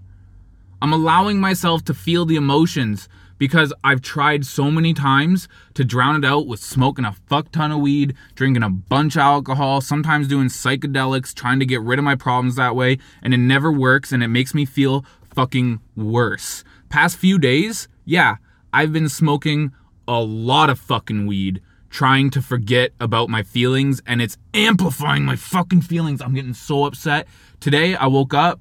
I'm 0.80 0.94
allowing 0.94 1.40
myself 1.40 1.84
to 1.86 1.96
feel 1.96 2.26
the 2.26 2.36
emotions 2.36 3.10
because 3.40 3.74
I've 3.84 4.02
tried 4.02 4.46
so 4.46 4.70
many 4.70 4.94
times 4.94 5.48
to 5.74 5.84
drown 5.84 6.24
it 6.24 6.28
out 6.28 6.46
with 6.46 6.60
smoking 6.60 7.04
a 7.04 7.14
fuck 7.28 7.52
ton 7.52 7.72
of 7.72 7.80
weed, 7.80 8.16
drinking 8.36 8.62
a 8.62 8.70
bunch 8.70 9.16
of 9.16 9.22
alcohol, 9.22 9.82
sometimes 9.82 10.28
doing 10.28 10.50
psychedelics, 10.50 11.34
trying 11.34 11.60
to 11.60 11.66
get 11.66 11.82
rid 11.82 11.98
of 11.98 12.06
my 12.06 12.16
problems 12.16 12.56
that 12.58 12.76
way, 12.76 13.00
and 13.24 13.34
it 13.34 13.38
never 13.38 13.72
works 13.72 14.12
and 14.12 14.22
it 14.22 14.28
makes 14.28 14.54
me 14.54 14.66
feel 14.66 15.04
fucking 15.34 15.80
worse. 15.96 16.64
Past 16.90 17.18
few 17.18 17.40
days, 17.40 17.88
yeah, 18.06 18.36
I've 18.76 18.92
been 18.92 19.08
smoking 19.08 19.72
a 20.06 20.20
lot 20.20 20.70
of 20.70 20.78
fucking 20.78 21.28
weed 21.28 21.62
trying 21.90 22.30
to 22.32 22.42
forget 22.42 22.92
about 23.00 23.30
my 23.30 23.42
feelings 23.42 24.02
and 24.06 24.22
it's 24.22 24.38
amplifying 24.54 25.24
my 25.24 25.38
fucking 25.38 25.80
feelings. 25.80 26.22
I'm 26.22 26.34
getting 26.34 26.54
so 26.54 26.84
upset. 26.84 27.26
Today 27.62 27.96
I 27.96 28.08
woke 28.08 28.34
up, 28.34 28.60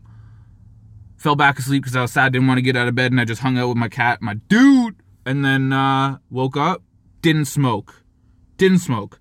fell 1.17 1.35
back 1.35 1.59
asleep 1.59 1.83
because 1.83 1.97
I 1.97 2.03
was 2.03 2.13
sad, 2.13 2.33
didn't 2.33 2.47
want 2.47 2.59
to 2.59 2.63
get 2.63 2.77
out 2.77 2.87
of 2.87 2.95
bed, 2.95 3.11
and 3.11 3.21
I 3.21 3.25
just 3.25 3.43
hung 3.43 3.59
out 3.59 3.67
with 3.67 3.77
my 3.77 3.89
cat, 3.89 4.23
my 4.23 4.35
dude. 4.35 4.95
And 5.27 5.45
then 5.45 5.73
uh, 5.73 6.19
woke 6.31 6.57
up, 6.57 6.85
didn't 7.21 7.47
smoke. 7.47 8.05
Didn't 8.57 8.79
smoke. 8.79 9.19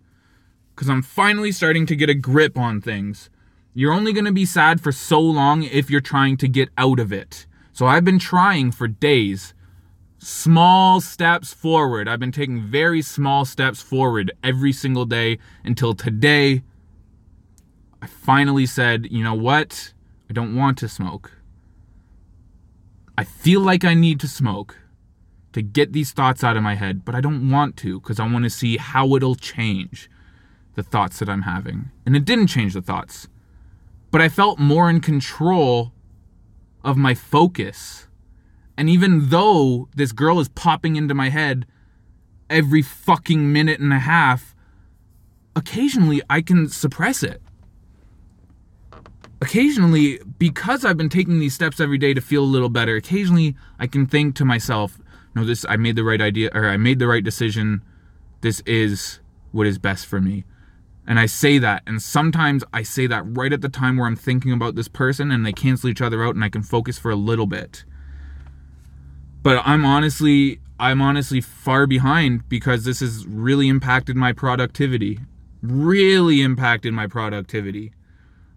Because 0.75 0.89
I'm 0.89 1.01
finally 1.01 1.51
starting 1.51 1.88
to 1.88 1.95
get 1.95 2.07
a 2.07 2.13
grip 2.13 2.55
on 2.55 2.81
things. 2.81 3.31
You're 3.73 3.93
only 3.93 4.13
going 4.13 4.25
to 4.25 4.31
be 4.31 4.45
sad 4.45 4.79
for 4.79 4.91
so 4.91 5.19
long 5.19 5.63
if 5.63 5.89
you're 5.89 6.01
trying 6.01 6.38
to 6.38 6.47
get 6.47 6.69
out 6.77 7.00
of 7.00 7.12
it. 7.12 7.47
So 7.71 7.88
I've 7.88 8.05
been 8.05 8.19
trying 8.19 8.71
for 8.71 8.88
days 8.88 9.55
small 10.24 11.01
steps 11.01 11.53
forward. 11.53 12.08
I've 12.08 12.20
been 12.20 12.32
taking 12.32 12.62
very 12.62 13.01
small 13.01 13.46
steps 13.46 13.82
forward 13.82 14.32
every 14.44 14.72
single 14.72 15.06
day 15.06 15.39
until 15.63 15.94
today. 15.94 16.63
I 18.01 18.08
finally 18.08 18.65
said, 18.65 19.08
you 19.12 19.24
know 19.24 19.34
what? 19.34 19.94
I 20.30 20.34
don't 20.34 20.56
want 20.56 20.77
to 20.80 20.88
smoke. 20.88 21.32
I 23.18 23.24
feel 23.24 23.62
like 23.62 23.84
I 23.84 23.94
need 23.94 24.20
to 24.22 24.27
smoke 24.27 24.77
to 25.51 25.62
get 25.62 25.94
these 25.94 26.12
thoughts 26.12 26.44
out 26.44 26.58
of 26.58 26.63
my 26.63 26.75
head, 26.75 27.06
but 27.06 27.13
I 27.13 27.22
don't 27.22 27.50
want 27.50 27.77
to 27.77 28.00
because 28.00 28.20
I 28.20 28.27
want 28.27 28.44
to 28.44 28.50
see 28.50 28.77
how 28.77 29.15
it'll 29.15 29.36
change 29.36 30.10
the 30.75 30.84
thoughts 30.84 31.20
that 31.20 31.30
I'm 31.30 31.44
having. 31.44 31.92
And 32.06 32.15
it 32.15 32.25
didn't 32.25 32.48
change 32.48 32.74
the 32.74 32.82
thoughts, 32.82 33.27
but 34.10 34.22
I 34.22 34.30
felt 34.30 34.58
more 34.58 34.89
in 34.89 35.00
control 35.00 35.94
of 36.84 36.98
my 36.98 37.13
focus 37.13 38.08
and 38.77 38.89
even 38.89 39.30
though 39.30 39.88
this 39.96 40.12
girl 40.12 40.39
is 40.39 40.50
popping 40.50 40.96
into 40.96 41.13
my 41.13 41.30
head 41.30 41.65
every 42.50 42.82
fucking 42.82 43.51
minute 43.51 43.80
and 43.80 43.94
a 43.94 44.00
half, 44.00 44.56
occasionally 45.56 46.22
I 46.30 46.42
can 46.42 46.68
suppress 46.68 47.24
it. 47.24 47.42
Occasionally, 49.42 50.20
because 50.39 50.86
I've 50.86 50.98
been 50.98 51.10
taking 51.10 51.39
these 51.39 51.53
steps 51.53 51.80
every 51.80 51.98
day 51.98 52.13
to 52.13 52.22
feel 52.22 52.44
a 52.44 52.46
little 52.46 52.70
better, 52.70 52.96
occasionally 52.96 53.56
I 53.77 53.88
can 53.88 54.06
think 54.08 54.36
to 54.36 54.46
myself, 54.46 55.00
no, 55.36 55.44
this, 55.44 55.65
I 55.68 55.75
made 55.77 55.96
the 55.96 56.03
right 56.03 56.22
idea, 56.22 56.50
or 56.53 56.70
I 56.70 56.77
made 56.77 57.00
the 57.00 57.08
right 57.08 57.24
decision. 57.24 57.82
This 58.42 58.62
is 58.65 59.20
what 59.51 59.68
is 59.68 59.80
best 59.80 60.06
for 60.06 60.22
me. 60.22 60.46
And 61.06 61.20
I 61.20 61.25
say 61.25 61.58
that, 61.58 61.84
and 61.86 62.01
sometimes 62.01 62.63
I 62.72 62.84
say 62.84 63.08
that 63.08 63.24
right 63.25 63.51
at 63.51 63.62
the 63.62 63.70
time 63.70 63.98
where 63.98 64.08
I'm 64.08 64.15
thinking 64.15 64.53
about 64.53 64.75
this 64.75 64.88
person 64.88 65.32
and 65.32 65.46
they 65.46 65.51
cancel 65.51 65.89
each 65.89 66.01
other 66.01 66.24
out 66.24 66.36
and 66.36 66.44
I 66.44 66.50
can 66.50 66.63
focus 66.63 66.98
for 66.98 67.12
a 67.12 67.15
little 67.15 67.48
bit 67.48 67.84
but 69.43 69.62
I'm 69.65 69.85
honestly 69.85 70.59
I'm 70.79 71.01
honestly 71.01 71.39
far 71.39 71.85
behind 71.85 72.50
because 72.50 72.83
this 72.83 73.01
has 73.01 73.27
really 73.27 73.69
impacted 73.69 74.15
my 74.15 74.33
productivity. 74.33 75.19
Really 75.62 76.41
impacted 76.41 76.93
my 76.93 77.07
productivity. 77.07 77.93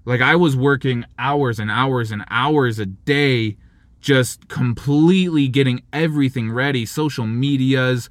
Like 0.04 0.20
I 0.20 0.34
was 0.36 0.56
working 0.56 1.04
hours 1.18 1.58
and 1.58 1.70
hours 1.70 2.10
and 2.10 2.24
hours 2.30 2.78
a 2.78 2.86
day 2.86 3.56
just 4.00 4.48
completely 4.48 5.48
getting 5.48 5.82
everything 5.92 6.50
ready, 6.50 6.86
social 6.86 7.26
medias, 7.26 8.08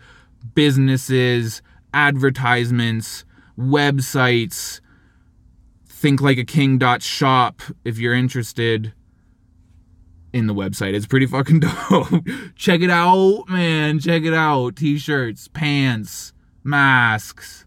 businesses, 0.54 1.62
advertisements, 1.94 3.26
websites, 3.58 4.82
think 5.88 6.22
like 6.22 6.38
a 6.38 6.44
king.shop 6.44 7.62
if 7.86 7.98
you're 7.98 8.14
interested 8.14 8.94
in 10.36 10.48
the 10.48 10.54
website. 10.54 10.94
It's 10.94 11.08
pretty 11.08 11.26
fucking 11.26 11.60
dope. 11.90 12.28
Check 12.56 12.82
it 12.82 12.90
out, 12.90 13.46
man. 13.48 14.00
Check 14.00 14.24
it 14.24 14.34
out. 14.34 14.76
T-shirts, 14.76 15.48
pants, 15.48 16.34
masks, 16.62 17.66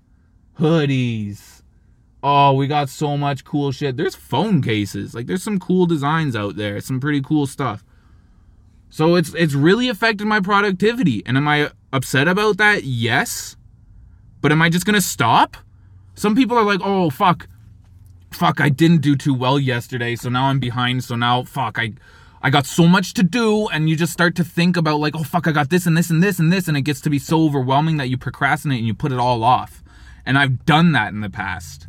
hoodies. 0.61 1.63
Oh, 2.23 2.53
we 2.53 2.67
got 2.67 2.91
so 2.91 3.17
much 3.17 3.45
cool 3.45 3.73
shit. 3.73 3.97
There's 3.97 4.15
phone 4.15 4.61
cases. 4.61 5.15
Like 5.15 5.27
there's 5.27 5.43
some 5.43 5.59
cool 5.59 5.87
designs 5.87 6.37
out 6.37 6.57
there. 6.57 6.79
Some 6.81 7.01
pretty 7.01 7.23
cool 7.23 7.47
stuff. 7.47 7.83
So 8.91 9.15
it's 9.15 9.33
it's 9.35 9.55
really 9.55 9.89
affected 9.89 10.27
my 10.27 10.41
productivity. 10.41 11.23
And 11.25 11.39
am 11.39 11.49
I 11.49 11.71
upset 11.91 12.29
about 12.29 12.59
that? 12.59 12.85
Yes. 12.85 13.57
But 14.43 14.53
am 14.53 14.61
I 14.61 14.69
just 14.69 14.85
to 14.85 15.01
stop? 15.01 15.57
Some 16.15 16.35
people 16.35 16.59
are 16.59 16.65
like, 16.65 16.81
"Oh, 16.83 17.09
fuck. 17.09 17.49
Fuck, 18.31 18.61
I 18.61 18.69
didn't 18.69 19.01
do 19.01 19.17
too 19.17 19.33
well 19.33 19.59
yesterday, 19.59 20.15
so 20.15 20.29
now 20.29 20.47
I'm 20.47 20.59
behind. 20.59 21.05
So 21.05 21.17
now 21.17 21.45
fuck, 21.45 21.79
I 21.79 21.95
I 22.41 22.51
got 22.51 22.67
so 22.67 22.87
much 22.87 23.15
to 23.15 23.23
do, 23.23 23.67
and 23.69 23.89
you 23.89 23.97
just 23.97 24.13
start 24.13 24.37
to 24.37 24.45
think 24.45 24.77
about, 24.77 25.01
like, 25.01 25.17
oh, 25.17 25.25
fuck, 25.25 25.49
I 25.49 25.53
got 25.53 25.71
this 25.71 25.87
and 25.87 25.97
this 25.97 26.09
and 26.09 26.23
this 26.23 26.39
and 26.39 26.53
this, 26.53 26.69
and 26.69 26.77
it 26.77 26.83
gets 26.83 27.01
to 27.01 27.11
be 27.11 27.19
so 27.19 27.45
overwhelming 27.45 27.97
that 27.97 28.09
you 28.09 28.17
procrastinate 28.17 28.79
and 28.79 28.87
you 28.87 28.95
put 28.95 29.13
it 29.13 29.19
all 29.19 29.43
off. 29.43 29.83
And 30.25 30.39
I've 30.39 30.65
done 30.65 30.93
that 30.93 31.13
in 31.13 31.21
the 31.21 31.31
past. 31.31 31.89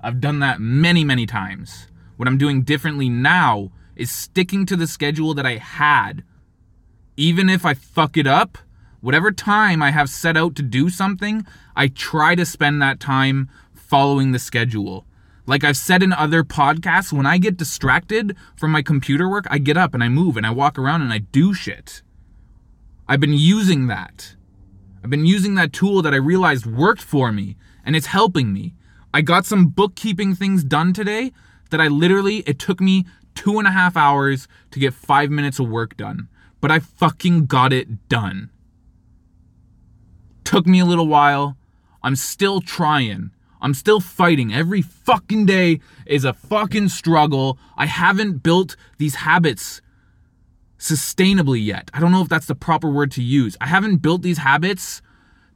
I've 0.00 0.20
done 0.20 0.40
that 0.40 0.60
many, 0.60 1.04
many 1.04 1.26
times. 1.26 1.88
What 2.16 2.28
I'm 2.28 2.38
doing 2.38 2.62
differently 2.62 3.08
now 3.08 3.70
is 3.96 4.10
sticking 4.10 4.66
to 4.66 4.76
the 4.76 4.86
schedule 4.86 5.32
that 5.34 5.46
I 5.46 5.56
had. 5.56 6.22
Even 7.16 7.48
if 7.48 7.64
I 7.64 7.74
fuck 7.74 8.16
it 8.16 8.26
up, 8.26 8.58
whatever 9.00 9.32
time 9.32 9.82
I 9.82 9.90
have 9.90 10.10
set 10.10 10.36
out 10.36 10.54
to 10.56 10.62
do 10.62 10.90
something, 10.90 11.46
I 11.74 11.88
try 11.88 12.34
to 12.34 12.44
spend 12.44 12.82
that 12.82 13.00
time 13.00 13.48
following 13.74 14.32
the 14.32 14.38
schedule. 14.38 15.06
Like 15.48 15.64
I've 15.64 15.78
said 15.78 16.02
in 16.02 16.12
other 16.12 16.44
podcasts, 16.44 17.10
when 17.10 17.24
I 17.24 17.38
get 17.38 17.56
distracted 17.56 18.36
from 18.54 18.70
my 18.70 18.82
computer 18.82 19.26
work, 19.26 19.46
I 19.48 19.56
get 19.56 19.78
up 19.78 19.94
and 19.94 20.04
I 20.04 20.10
move 20.10 20.36
and 20.36 20.44
I 20.44 20.50
walk 20.50 20.78
around 20.78 21.00
and 21.00 21.10
I 21.10 21.20
do 21.20 21.54
shit. 21.54 22.02
I've 23.08 23.20
been 23.20 23.32
using 23.32 23.86
that. 23.86 24.36
I've 25.02 25.08
been 25.08 25.24
using 25.24 25.54
that 25.54 25.72
tool 25.72 26.02
that 26.02 26.12
I 26.12 26.18
realized 26.18 26.66
worked 26.66 27.00
for 27.00 27.32
me 27.32 27.56
and 27.82 27.96
it's 27.96 28.08
helping 28.08 28.52
me. 28.52 28.74
I 29.14 29.22
got 29.22 29.46
some 29.46 29.68
bookkeeping 29.68 30.34
things 30.34 30.62
done 30.62 30.92
today 30.92 31.32
that 31.70 31.80
I 31.80 31.88
literally, 31.88 32.40
it 32.40 32.58
took 32.58 32.78
me 32.78 33.06
two 33.34 33.58
and 33.58 33.66
a 33.66 33.70
half 33.70 33.96
hours 33.96 34.48
to 34.72 34.78
get 34.78 34.92
five 34.92 35.30
minutes 35.30 35.58
of 35.58 35.70
work 35.70 35.96
done. 35.96 36.28
But 36.60 36.70
I 36.70 36.78
fucking 36.78 37.46
got 37.46 37.72
it 37.72 38.10
done. 38.10 38.50
Took 40.44 40.66
me 40.66 40.78
a 40.78 40.84
little 40.84 41.08
while. 41.08 41.56
I'm 42.02 42.16
still 42.16 42.60
trying. 42.60 43.30
I'm 43.60 43.74
still 43.74 44.00
fighting. 44.00 44.52
Every 44.52 44.82
fucking 44.82 45.46
day 45.46 45.80
is 46.06 46.24
a 46.24 46.32
fucking 46.32 46.88
struggle. 46.88 47.58
I 47.76 47.86
haven't 47.86 48.42
built 48.42 48.76
these 48.98 49.16
habits 49.16 49.80
sustainably 50.78 51.64
yet. 51.64 51.90
I 51.92 52.00
don't 52.00 52.12
know 52.12 52.22
if 52.22 52.28
that's 52.28 52.46
the 52.46 52.54
proper 52.54 52.88
word 52.88 53.10
to 53.12 53.22
use. 53.22 53.56
I 53.60 53.66
haven't 53.66 53.96
built 53.96 54.22
these 54.22 54.38
habits 54.38 55.02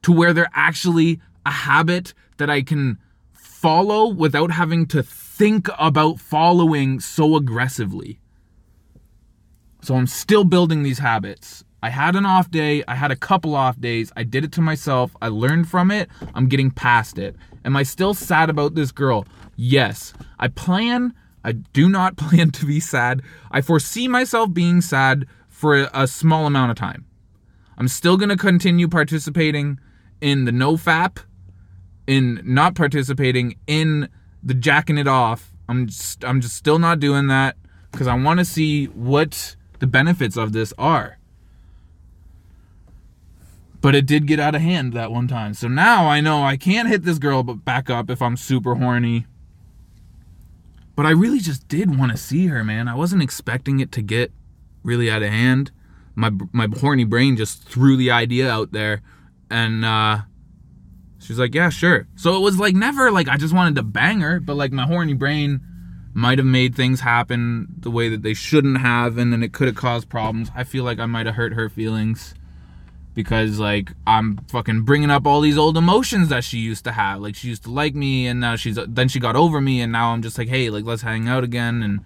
to 0.02 0.12
where 0.12 0.32
they're 0.32 0.50
actually 0.52 1.20
a 1.46 1.50
habit 1.50 2.12
that 2.38 2.50
I 2.50 2.62
can 2.62 2.98
follow 3.32 4.08
without 4.08 4.50
having 4.50 4.86
to 4.86 5.02
think 5.02 5.68
about 5.78 6.18
following 6.18 6.98
so 7.00 7.36
aggressively. 7.36 8.18
So 9.82 9.94
I'm 9.94 10.06
still 10.06 10.44
building 10.44 10.82
these 10.82 10.98
habits. 10.98 11.64
I 11.82 11.90
had 11.90 12.14
an 12.14 12.24
off 12.24 12.50
day. 12.50 12.84
I 12.86 12.94
had 12.94 13.10
a 13.10 13.16
couple 13.16 13.56
off 13.56 13.80
days. 13.80 14.12
I 14.16 14.22
did 14.22 14.44
it 14.44 14.52
to 14.52 14.60
myself. 14.60 15.16
I 15.20 15.28
learned 15.28 15.68
from 15.68 15.90
it. 15.90 16.08
I'm 16.34 16.48
getting 16.48 16.70
past 16.70 17.18
it. 17.18 17.34
Am 17.64 17.76
I 17.76 17.82
still 17.82 18.14
sad 18.14 18.48
about 18.48 18.74
this 18.74 18.92
girl? 18.92 19.26
Yes. 19.56 20.14
I 20.38 20.48
plan, 20.48 21.12
I 21.44 21.52
do 21.52 21.88
not 21.88 22.16
plan 22.22 22.50
to 22.52 22.66
be 22.66 22.78
sad. 22.78 23.22
I 23.50 23.60
foresee 23.60 24.06
myself 24.06 24.52
being 24.52 24.80
sad 24.80 25.26
for 25.48 25.88
a 25.92 26.06
small 26.06 26.46
amount 26.46 26.70
of 26.70 26.76
time. 26.76 27.04
I'm 27.76 27.88
still 27.88 28.16
going 28.16 28.28
to 28.28 28.36
continue 28.36 28.86
participating 28.86 29.80
in 30.20 30.44
the 30.44 30.52
no 30.52 30.76
fap, 30.76 31.18
in 32.06 32.40
not 32.44 32.76
participating 32.76 33.56
in 33.66 34.08
the 34.42 34.54
jacking 34.54 34.98
it 34.98 35.08
off. 35.08 35.52
I'm 35.68 35.86
just, 35.86 36.24
I'm 36.24 36.40
just 36.40 36.54
still 36.54 36.78
not 36.78 37.00
doing 37.00 37.26
that 37.28 37.56
because 37.90 38.06
I 38.06 38.14
want 38.14 38.38
to 38.38 38.44
see 38.44 38.86
what 38.86 39.56
the 39.80 39.86
benefits 39.86 40.36
of 40.36 40.52
this 40.52 40.72
are. 40.78 41.18
But 43.82 43.96
it 43.96 44.06
did 44.06 44.28
get 44.28 44.38
out 44.38 44.54
of 44.54 44.62
hand 44.62 44.92
that 44.92 45.10
one 45.10 45.26
time. 45.26 45.54
So 45.54 45.66
now 45.66 46.08
I 46.08 46.20
know 46.20 46.44
I 46.44 46.56
can't 46.56 46.88
hit 46.88 47.02
this 47.02 47.18
girl 47.18 47.42
but 47.42 47.64
back 47.64 47.90
up 47.90 48.08
if 48.08 48.22
I'm 48.22 48.36
super 48.36 48.76
horny. 48.76 49.26
But 50.94 51.04
I 51.04 51.10
really 51.10 51.40
just 51.40 51.66
did 51.66 51.98
want 51.98 52.12
to 52.12 52.16
see 52.16 52.46
her, 52.46 52.62
man. 52.62 52.86
I 52.86 52.94
wasn't 52.94 53.24
expecting 53.24 53.80
it 53.80 53.90
to 53.92 54.02
get 54.02 54.30
really 54.84 55.10
out 55.10 55.22
of 55.22 55.30
hand. 55.30 55.72
My 56.14 56.30
my 56.52 56.68
horny 56.80 57.04
brain 57.04 57.36
just 57.36 57.64
threw 57.64 57.96
the 57.96 58.10
idea 58.10 58.48
out 58.48 58.70
there 58.70 59.02
and 59.50 59.84
uh 59.84 60.18
she's 61.18 61.38
like, 61.38 61.54
"Yeah, 61.54 61.70
sure." 61.70 62.06
So 62.14 62.36
it 62.36 62.40
was 62.40 62.60
like 62.60 62.76
never 62.76 63.10
like 63.10 63.28
I 63.28 63.36
just 63.36 63.54
wanted 63.54 63.74
to 63.76 63.82
bang 63.82 64.20
her, 64.20 64.38
but 64.38 64.54
like 64.54 64.70
my 64.70 64.86
horny 64.86 65.14
brain 65.14 65.60
might 66.14 66.38
have 66.38 66.46
made 66.46 66.76
things 66.76 67.00
happen 67.00 67.66
the 67.80 67.90
way 67.90 68.08
that 68.10 68.22
they 68.22 68.34
shouldn't 68.34 68.78
have 68.78 69.18
and 69.18 69.32
then 69.32 69.42
it 69.42 69.52
could 69.52 69.66
have 69.66 69.76
caused 69.76 70.08
problems. 70.08 70.50
I 70.54 70.62
feel 70.62 70.84
like 70.84 71.00
I 71.00 71.06
might 71.06 71.26
have 71.26 71.34
hurt 71.34 71.54
her 71.54 71.68
feelings 71.68 72.34
because 73.14 73.58
like 73.58 73.92
I'm 74.06 74.38
fucking 74.48 74.82
bringing 74.82 75.10
up 75.10 75.26
all 75.26 75.40
these 75.40 75.58
old 75.58 75.76
emotions 75.76 76.28
that 76.28 76.44
she 76.44 76.58
used 76.58 76.84
to 76.84 76.92
have. 76.92 77.20
Like 77.20 77.34
she 77.34 77.48
used 77.48 77.64
to 77.64 77.70
like 77.70 77.94
me 77.94 78.26
and 78.26 78.40
now 78.40 78.56
she's 78.56 78.78
then 78.88 79.08
she 79.08 79.20
got 79.20 79.36
over 79.36 79.60
me 79.60 79.80
and 79.80 79.92
now 79.92 80.12
I'm 80.12 80.22
just 80.22 80.38
like, 80.38 80.48
"Hey, 80.48 80.70
like 80.70 80.84
let's 80.84 81.02
hang 81.02 81.28
out 81.28 81.44
again." 81.44 81.82
And 81.82 82.00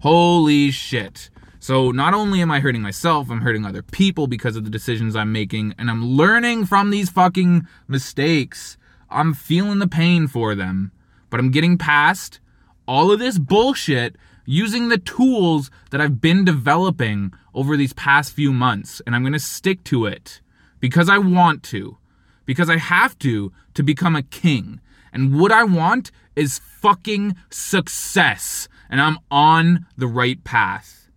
holy 0.00 0.70
shit. 0.70 1.30
So 1.58 1.90
not 1.90 2.14
only 2.14 2.40
am 2.40 2.50
I 2.50 2.60
hurting 2.60 2.82
myself, 2.82 3.30
I'm 3.30 3.40
hurting 3.40 3.64
other 3.64 3.82
people 3.82 4.26
because 4.26 4.56
of 4.56 4.64
the 4.64 4.70
decisions 4.70 5.16
I'm 5.16 5.32
making 5.32 5.74
and 5.78 5.90
I'm 5.90 6.04
learning 6.04 6.66
from 6.66 6.90
these 6.90 7.10
fucking 7.10 7.66
mistakes. 7.88 8.76
I'm 9.10 9.34
feeling 9.34 9.78
the 9.78 9.88
pain 9.88 10.28
for 10.28 10.54
them, 10.54 10.92
but 11.30 11.40
I'm 11.40 11.50
getting 11.50 11.78
past 11.78 12.40
all 12.86 13.10
of 13.10 13.18
this 13.18 13.38
bullshit 13.38 14.16
using 14.44 14.88
the 14.88 14.98
tools 14.98 15.70
that 15.90 16.00
I've 16.00 16.20
been 16.20 16.44
developing 16.44 17.32
over 17.52 17.76
these 17.76 17.92
past 17.94 18.32
few 18.32 18.52
months 18.52 19.02
and 19.04 19.16
I'm 19.16 19.24
to 19.32 19.38
stick 19.40 19.82
to 19.84 20.06
it 20.06 20.40
because 20.80 21.08
I 21.08 21.18
want 21.18 21.62
to, 21.64 21.98
because 22.44 22.70
I 22.70 22.78
have 22.78 23.18
to, 23.20 23.52
to 23.74 23.82
become 23.82 24.16
a 24.16 24.22
king. 24.22 24.80
And 25.12 25.38
what 25.38 25.52
I 25.52 25.64
want 25.64 26.10
is 26.34 26.58
fucking 26.58 27.36
success. 27.50 28.68
And 28.90 29.00
I'm 29.00 29.18
on 29.30 29.86
the 29.96 30.06
right 30.06 30.42
path. 30.44 31.08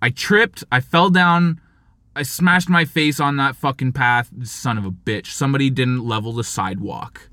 I 0.00 0.10
tripped, 0.10 0.64
I 0.70 0.80
fell 0.80 1.10
down, 1.10 1.60
I 2.18 2.22
smashed 2.22 2.68
my 2.68 2.84
face 2.84 3.20
on 3.20 3.36
that 3.36 3.54
fucking 3.54 3.92
path. 3.92 4.30
Son 4.42 4.76
of 4.76 4.84
a 4.84 4.90
bitch. 4.90 5.26
Somebody 5.26 5.70
didn't 5.70 6.04
level 6.04 6.32
the 6.32 6.42
sidewalk. 6.42 7.30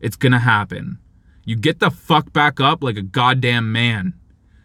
It's 0.00 0.16
gonna 0.16 0.38
happen. 0.38 0.98
You 1.44 1.56
get 1.56 1.78
the 1.78 1.90
fuck 1.90 2.32
back 2.32 2.58
up 2.58 2.82
like 2.82 2.96
a 2.96 3.02
goddamn 3.02 3.70
man. 3.70 4.14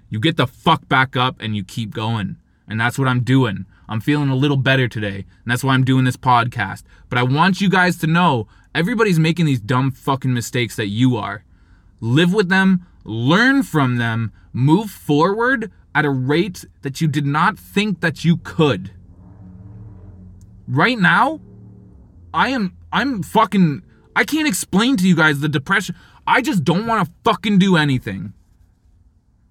You 0.10 0.22
get 0.22 0.38
the 0.38 0.48
fuck 0.48 0.88
back 0.88 1.18
up 1.18 1.42
and 1.42 1.58
you 1.58 1.63
keep 1.63 1.94
going. 1.94 2.38
And 2.68 2.80
that's 2.80 2.98
what 2.98 3.10
I'm 3.10 3.22
doing. 3.22 3.66
I'm 3.88 4.02
feeling 4.02 4.30
a 4.30 4.36
little 4.36 4.58
better 4.58 4.88
today. 4.88 5.18
And 5.18 5.46
that's 5.46 5.63
why 5.63 5.74
I'm 5.74 5.84
doing 5.84 6.06
this 6.06 6.18
podcast. 6.18 6.84
But 7.10 7.20
I 7.20 7.24
want 7.24 7.62
you 7.62 7.70
guys 7.70 7.98
to 7.98 8.08
know 8.08 8.48
everybody's 8.74 9.20
making 9.20 9.46
these 9.46 9.60
dumb 9.60 9.92
fucking 9.92 10.34
mistakes 10.34 10.75
that 10.75 10.88
you 10.88 11.18
are. 11.18 11.44
Live 12.00 12.34
with 12.34 12.50
them, 12.50 12.86
learn 13.04 13.63
from 13.63 13.98
them, 13.98 14.32
move 14.52 14.90
forward 14.90 15.72
at 15.96 16.06
a 16.06 16.10
rate 16.10 16.66
that 16.82 17.02
you 17.02 17.08
did 17.08 17.25
not 17.25 17.58
think 17.58 18.02
that 18.02 18.25
you 18.25 18.38
could. 18.38 18.92
Right 20.68 20.98
now, 20.98 21.42
I 22.34 22.50
am 22.50 22.75
I'm 22.92 23.22
fucking 23.22 23.84
I 24.16 24.24
can't 24.24 24.48
explain 24.48 24.98
to 24.98 25.08
you 25.08 25.16
guys 25.16 25.40
the 25.40 25.50
depression. 25.50 25.96
I 26.25 26.42
just 26.42 26.63
don't 26.63 26.88
want 26.88 27.06
to 27.06 27.13
fucking 27.24 27.60
do 27.60 27.75
anything. 27.75 28.34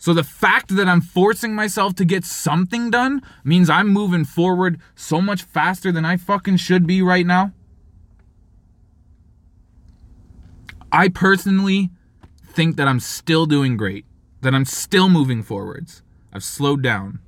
So 0.03 0.13
the 0.13 0.25
fact 0.25 0.75
that 0.75 0.89
I'm 0.89 1.01
forcing 1.01 1.55
myself 1.55 1.95
to 1.95 2.05
get 2.05 2.25
something 2.25 2.91
done 2.91 3.23
means 3.45 3.71
I'm 3.71 3.87
moving 3.87 4.25
forward 4.25 4.81
so 4.97 5.21
much 5.21 5.45
faster 5.45 5.93
than 5.93 6.05
I 6.05 6.17
fucking 6.17 6.57
should 6.57 6.89
be 6.89 7.01
right 7.01 7.25
now. 7.25 7.53
I 10.91 11.07
personally 11.09 11.91
think 12.45 12.75
that 12.79 12.89
I'm 12.89 12.99
still 12.99 13.47
doing 13.47 13.77
great, 13.77 14.05
that 14.41 14.57
I'm 14.57 14.65
still 14.65 15.09
moving 15.09 15.41
forwards. 15.41 16.03
I've 16.33 16.43
slowed 16.43 16.83
down. 16.83 17.21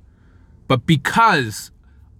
But 0.67 0.85
because 0.85 1.71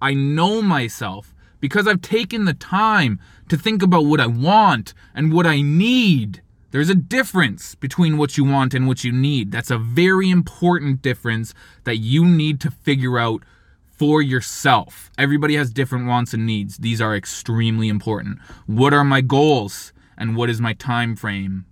I 0.02 0.14
know 0.14 0.62
myself, 0.62 1.36
because 1.60 1.86
I've 1.86 2.02
taken 2.02 2.46
the 2.46 2.54
time 2.54 3.20
to 3.50 3.58
think 3.58 3.84
about 3.84 4.06
what 4.06 4.22
I 4.22 4.28
want 4.28 4.94
and 5.14 5.34
what 5.34 5.46
I 5.46 5.60
need, 5.60 6.42
there's 6.76 6.90
a 6.90 6.96
difference 6.96 7.74
between 7.74 8.18
what 8.18 8.38
you 8.38 8.44
want 8.44 8.74
and 8.74 8.86
what 8.86 9.06
you 9.06 9.10
need. 9.10 9.50
That's 9.50 9.72
a 9.72 9.78
very 9.78 10.30
important 10.30 11.02
difference 11.02 11.54
that 11.86 12.00
you 12.00 12.26
need 12.26 12.60
to 12.60 12.70
figure 12.70 13.18
out 13.18 13.44
for 13.88 14.22
yourself. 14.22 15.10
Everybody 15.18 15.56
has 15.56 15.72
different 15.72 16.06
wants 16.06 16.34
and 16.34 16.46
needs. 16.46 16.80
These 16.80 17.00
are 17.00 17.16
extremely 17.16 17.88
important. 17.88 18.40
What 18.66 18.94
are 18.94 19.06
my 19.06 19.22
goals 19.22 19.94
and 20.18 20.36
what 20.36 20.50
is 20.50 20.60
my 20.60 20.74
time 20.74 21.16
frame? 21.16 21.64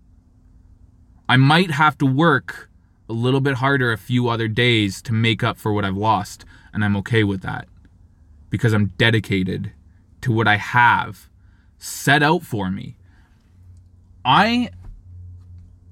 I 1.27 1.36
might 1.36 1.72
have 1.72 1.98
to 1.98 2.05
work 2.05 2.69
a 3.10 3.13
little 3.13 3.41
bit 3.41 3.55
harder 3.55 3.91
a 3.91 3.98
few 3.98 4.29
other 4.29 4.48
days 4.48 5.01
to 5.01 5.12
make 5.12 5.43
up 5.43 5.58
for 5.58 5.73
what 5.73 5.84
I've 5.84 5.97
lost, 5.97 6.45
and 6.73 6.82
I'm 6.82 6.95
okay 6.95 7.25
with 7.25 7.41
that 7.41 7.67
because 8.49 8.71
I'm 8.71 8.93
dedicated 8.97 9.73
to 10.21 10.32
what 10.32 10.47
I 10.47 10.56
have 10.56 11.30
set 11.77 12.23
out 12.23 12.43
for 12.43 12.71
me. 12.71 12.95
I 14.23 14.69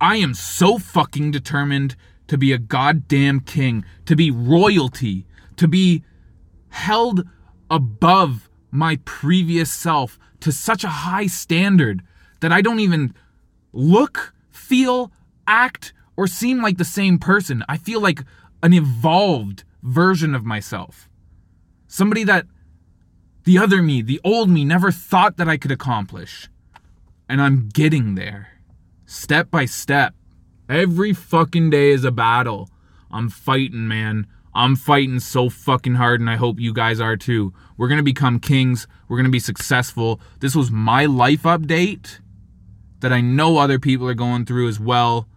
I 0.01 0.15
am 0.15 0.33
so 0.33 0.79
fucking 0.79 1.29
determined 1.29 1.95
to 2.25 2.35
be 2.35 2.51
a 2.51 2.57
goddamn 2.57 3.41
king, 3.41 3.85
to 4.07 4.15
be 4.15 4.31
royalty, 4.31 5.27
to 5.57 5.67
be 5.67 6.03
held 6.69 7.27
above 7.69 8.49
my 8.71 8.97
previous 9.05 9.71
self 9.71 10.17
to 10.39 10.51
such 10.51 10.83
a 10.83 10.89
high 10.89 11.27
standard 11.27 12.01
that 12.39 12.51
I 12.51 12.61
don't 12.61 12.79
even 12.79 13.13
look, 13.73 14.33
feel, 14.49 15.11
act, 15.45 15.93
or 16.17 16.25
seem 16.25 16.63
like 16.63 16.79
the 16.79 16.83
same 16.83 17.19
person. 17.19 17.63
I 17.69 17.77
feel 17.77 18.01
like 18.01 18.23
an 18.63 18.73
evolved 18.73 19.65
version 19.83 20.33
of 20.33 20.45
myself. 20.45 21.09
Somebody 21.85 22.23
that 22.23 22.47
the 23.43 23.59
other 23.59 23.83
me, 23.83 24.01
the 24.01 24.21
old 24.23 24.49
me, 24.49 24.65
never 24.65 24.91
thought 24.91 25.37
that 25.37 25.47
I 25.47 25.57
could 25.57 25.71
accomplish. 25.71 26.49
And 27.29 27.39
I'm 27.39 27.69
getting 27.69 28.15
there 28.15 28.50
step 29.11 29.51
by 29.51 29.65
step. 29.65 30.15
Every 30.69 31.11
fucking 31.13 31.69
day 31.69 31.91
is 31.91 32.05
a 32.05 32.11
battle. 32.11 32.69
I'm 33.11 33.29
fighting, 33.29 33.87
man. 33.87 34.25
I'm 34.55 34.75
fighting 34.75 35.19
so 35.19 35.49
fucking 35.49 35.95
hard, 35.95 36.21
and 36.21 36.29
I 36.29 36.37
hope 36.37 36.59
you 36.59 36.73
guys 36.73 36.99
are 36.99 37.17
too. 37.17 37.53
We're 37.77 37.89
gonna 37.89 38.03
become 38.03 38.39
kings. 38.39 38.87
We're 39.07 39.17
gonna 39.17 39.29
be 39.29 39.39
successful. 39.39 40.21
This 40.39 40.55
was 40.55 40.71
my 40.71 41.05
life 41.05 41.43
update 41.43 42.19
that 43.01 43.11
I 43.11 43.19
know 43.19 43.57
other 43.57 43.79
people 43.79 44.07
are 44.07 44.13
going 44.13 44.45
through 44.45 44.69
as 44.69 44.79
well. 44.79 45.27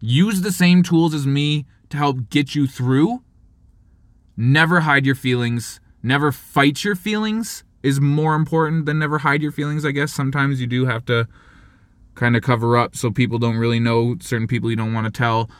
Use 0.00 0.40
the 0.40 0.52
same 0.52 0.82
tools 0.82 1.14
as 1.14 1.26
me 1.26 1.64
to 1.90 1.96
help 1.96 2.28
get 2.28 2.54
you 2.54 2.66
through. 2.66 3.22
Never 4.36 4.80
hide 4.80 5.06
your 5.06 5.14
feelings. 5.14 5.80
Never 6.02 6.32
fight 6.32 6.82
your 6.82 6.96
feelings 6.96 7.62
is 7.82 8.00
more 8.00 8.34
important 8.34 8.86
than 8.86 8.98
never 8.98 9.18
hide 9.18 9.42
your 9.42 9.52
feelings, 9.52 9.84
I 9.84 9.92
guess. 9.92 10.12
Sometimes 10.12 10.60
you 10.60 10.66
do 10.66 10.86
have 10.86 11.04
to 11.06 11.28
kind 12.14 12.36
of 12.36 12.42
cover 12.42 12.76
up 12.76 12.96
so 12.96 13.10
people 13.10 13.38
don't 13.38 13.56
really 13.56 13.80
know 13.80 14.16
certain 14.20 14.46
people 14.46 14.70
you 14.70 14.76
don't 14.76 14.92
want 14.92 15.06
to 15.06 15.10
tell. 15.10 15.50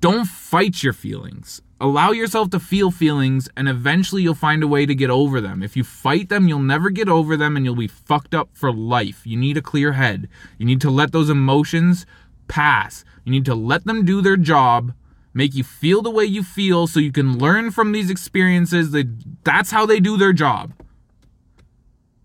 Don't 0.00 0.26
fight 0.26 0.82
your 0.82 0.92
feelings. 0.92 1.62
Allow 1.80 2.12
yourself 2.12 2.50
to 2.50 2.60
feel 2.60 2.90
feelings 2.90 3.48
and 3.56 3.68
eventually 3.68 4.22
you'll 4.22 4.34
find 4.34 4.62
a 4.62 4.68
way 4.68 4.86
to 4.86 4.94
get 4.94 5.10
over 5.10 5.40
them. 5.40 5.62
If 5.62 5.76
you 5.76 5.84
fight 5.84 6.28
them, 6.28 6.46
you'll 6.46 6.60
never 6.60 6.90
get 6.90 7.08
over 7.08 7.36
them 7.36 7.56
and 7.56 7.64
you'll 7.64 7.74
be 7.74 7.88
fucked 7.88 8.34
up 8.34 8.50
for 8.52 8.72
life. 8.72 9.26
You 9.26 9.36
need 9.36 9.56
a 9.56 9.62
clear 9.62 9.92
head. 9.92 10.28
You 10.58 10.66
need 10.66 10.80
to 10.82 10.90
let 10.90 11.12
those 11.12 11.30
emotions 11.30 12.06
pass. 12.48 13.04
You 13.24 13.32
need 13.32 13.44
to 13.46 13.54
let 13.54 13.84
them 13.84 14.04
do 14.04 14.20
their 14.20 14.36
job, 14.36 14.92
make 15.32 15.54
you 15.54 15.64
feel 15.64 16.02
the 16.02 16.10
way 16.10 16.24
you 16.24 16.42
feel 16.42 16.86
so 16.86 17.00
you 17.00 17.12
can 17.12 17.38
learn 17.38 17.70
from 17.70 17.92
these 17.92 18.10
experiences. 18.10 18.90
That 18.92 19.44
that's 19.44 19.70
how 19.70 19.86
they 19.86 20.00
do 20.00 20.16
their 20.16 20.32
job. 20.32 20.74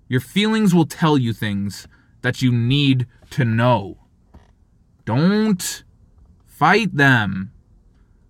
Your 0.07 0.21
feelings 0.21 0.73
will 0.73 0.85
tell 0.85 1.17
you 1.17 1.33
things 1.33 1.87
that 2.21 2.41
you 2.41 2.51
need 2.51 3.07
to 3.31 3.45
know. 3.45 3.97
Don't 5.05 5.83
fight 6.45 6.95
them. 6.95 7.51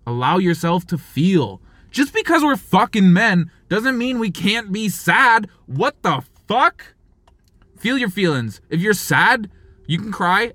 Allow 0.05 0.37
yourself 0.37 0.85
to 0.87 0.97
feel. 0.97 1.61
Just 1.91 2.13
because 2.13 2.43
we're 2.43 2.55
fucking 2.55 3.11
men 3.11 3.51
doesn't 3.67 3.97
mean 3.97 4.19
we 4.19 4.31
can't 4.31 4.71
be 4.71 4.89
sad. 4.89 5.49
What 5.65 6.01
the 6.03 6.23
fuck? 6.47 6.93
Feel 7.77 7.97
your 7.97 8.09
feelings. 8.09 8.61
If 8.69 8.81
you're 8.81 8.93
sad, 8.93 9.49
you 9.87 9.97
can 9.97 10.11
cry. 10.11 10.53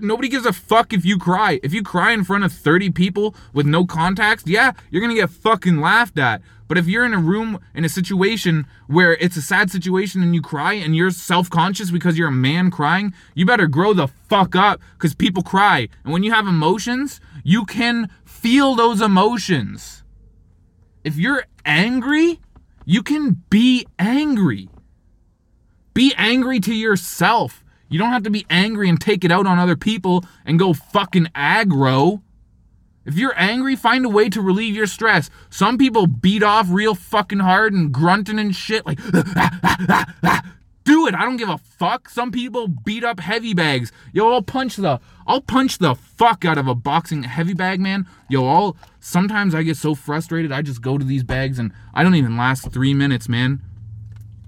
Nobody 0.00 0.28
gives 0.28 0.46
a 0.46 0.52
fuck 0.52 0.92
if 0.92 1.04
you 1.04 1.18
cry. 1.18 1.60
If 1.62 1.72
you 1.72 1.82
cry 1.82 2.12
in 2.12 2.24
front 2.24 2.44
of 2.44 2.52
30 2.52 2.90
people 2.90 3.34
with 3.52 3.66
no 3.66 3.86
context, 3.86 4.46
yeah, 4.48 4.72
you're 4.90 5.00
gonna 5.00 5.14
get 5.14 5.30
fucking 5.30 5.80
laughed 5.80 6.18
at. 6.18 6.42
But 6.68 6.78
if 6.78 6.86
you're 6.86 7.04
in 7.04 7.14
a 7.14 7.18
room 7.18 7.60
in 7.74 7.84
a 7.84 7.88
situation 7.88 8.66
where 8.88 9.14
it's 9.14 9.36
a 9.36 9.42
sad 9.42 9.70
situation 9.70 10.22
and 10.22 10.34
you 10.34 10.42
cry 10.42 10.74
and 10.74 10.96
you're 10.96 11.10
self 11.10 11.48
conscious 11.48 11.90
because 11.90 12.18
you're 12.18 12.28
a 12.28 12.32
man 12.32 12.70
crying, 12.70 13.14
you 13.34 13.46
better 13.46 13.66
grow 13.66 13.92
the 13.92 14.08
fuck 14.08 14.56
up 14.56 14.80
because 14.94 15.14
people 15.14 15.42
cry. 15.42 15.88
And 16.04 16.12
when 16.12 16.22
you 16.22 16.32
have 16.32 16.46
emotions, 16.46 17.20
you 17.44 17.64
can 17.64 18.10
feel 18.24 18.74
those 18.74 19.00
emotions. 19.00 20.02
If 21.04 21.16
you're 21.16 21.44
angry, 21.64 22.40
you 22.84 23.02
can 23.02 23.42
be 23.48 23.86
angry. 23.98 24.68
Be 25.94 26.12
angry 26.16 26.60
to 26.60 26.74
yourself. 26.74 27.64
You 27.88 27.98
don't 27.98 28.10
have 28.10 28.24
to 28.24 28.30
be 28.30 28.46
angry 28.50 28.88
and 28.88 29.00
take 29.00 29.24
it 29.24 29.30
out 29.30 29.46
on 29.46 29.58
other 29.58 29.76
people 29.76 30.24
and 30.44 30.58
go 30.58 30.72
fucking 30.72 31.26
aggro. 31.34 32.22
If 33.04 33.16
you're 33.16 33.34
angry, 33.36 33.76
find 33.76 34.04
a 34.04 34.08
way 34.08 34.28
to 34.30 34.40
relieve 34.40 34.74
your 34.74 34.88
stress. 34.88 35.30
Some 35.48 35.78
people 35.78 36.08
beat 36.08 36.42
off 36.42 36.66
real 36.68 36.96
fucking 36.96 37.38
hard 37.38 37.72
and 37.72 37.92
grunting 37.92 38.40
and 38.40 38.54
shit 38.54 38.84
like 38.84 38.98
do 40.86 41.06
it. 41.06 41.14
I 41.14 41.24
don't 41.24 41.36
give 41.36 41.48
a 41.48 41.58
fuck. 41.58 42.08
Some 42.08 42.32
people 42.32 42.66
beat 42.66 43.04
up 43.04 43.20
heavy 43.20 43.54
bags. 43.54 43.92
Yo, 44.12 44.32
I'll 44.32 44.42
punch 44.42 44.76
the 44.76 45.00
I'll 45.26 45.40
punch 45.40 45.78
the 45.78 45.94
fuck 45.94 46.44
out 46.44 46.58
of 46.58 46.66
a 46.66 46.74
boxing 46.74 47.22
heavy 47.24 47.54
bag, 47.54 47.80
man. 47.80 48.08
Yo, 48.28 48.46
I'll 48.48 48.76
sometimes 48.98 49.54
I 49.54 49.62
get 49.62 49.76
so 49.76 49.94
frustrated 49.94 50.50
I 50.50 50.62
just 50.62 50.82
go 50.82 50.98
to 50.98 51.04
these 51.04 51.22
bags 51.22 51.60
and 51.60 51.72
I 51.94 52.02
don't 52.02 52.14
even 52.16 52.36
last 52.36 52.72
3 52.72 52.94
minutes, 52.94 53.28
man. 53.28 53.62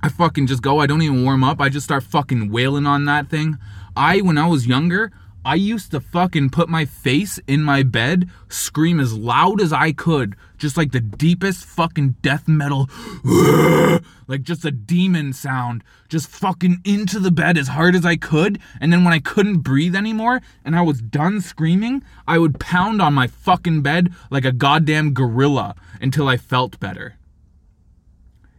I 0.02 0.08
fucking 0.08 0.46
just 0.46 0.62
go. 0.62 0.78
I 0.78 0.87
don't 0.87 1.02
even 1.02 1.24
warm 1.24 1.42
up. 1.42 1.61
I 1.61 1.68
just 1.68 1.84
start 1.84 2.04
fucking 2.04 2.50
wailing 2.50 2.87
on 2.87 3.04
that 3.06 3.28
thing. 3.28 3.58
I, 3.96 4.20
when 4.20 4.38
I 4.38 4.46
was 4.46 4.66
younger, 4.66 5.11
I 5.44 5.54
used 5.54 5.92
to 5.92 6.00
fucking 6.00 6.50
put 6.50 6.68
my 6.68 6.84
face 6.84 7.38
in 7.46 7.62
my 7.62 7.82
bed, 7.82 8.28
scream 8.48 9.00
as 9.00 9.14
loud 9.14 9.61
as 9.61 9.72
I 9.72 9.92
could, 9.92 10.37
just 10.58 10.76
like 10.76 10.92
the 10.92 11.00
deepest 11.00 11.64
fucking 11.64 12.16
death 12.22 12.46
metal, 12.46 12.90
like 14.28 14.42
just 14.42 14.64
a 14.64 14.70
demon 14.70 15.32
sound, 15.32 15.82
just 16.08 16.28
fucking 16.28 16.82
into 16.84 17.18
the 17.18 17.30
bed 17.30 17.56
as 17.56 17.68
hard 17.68 17.94
as 17.94 18.04
I 18.04 18.16
could. 18.16 18.61
And 18.80 18.92
then 18.92 19.04
when 19.04 19.14
I 19.14 19.20
couldn't 19.20 19.58
breathe 19.58 19.96
anymore 19.96 20.42
and 20.64 20.76
I 20.76 20.82
was 20.82 21.00
done 21.00 21.40
screaming, 21.40 22.02
I 22.26 22.38
would 22.38 22.61
pound 22.61 23.00
on 23.00 23.14
my 23.14 23.26
fucking 23.26 23.82
bed 23.82 24.12
like 24.30 24.44
a 24.44 24.52
goddamn 24.52 25.14
gorilla 25.14 25.74
until 26.00 26.28
I 26.28 26.37
felt 26.37 26.78
better. 26.78 27.17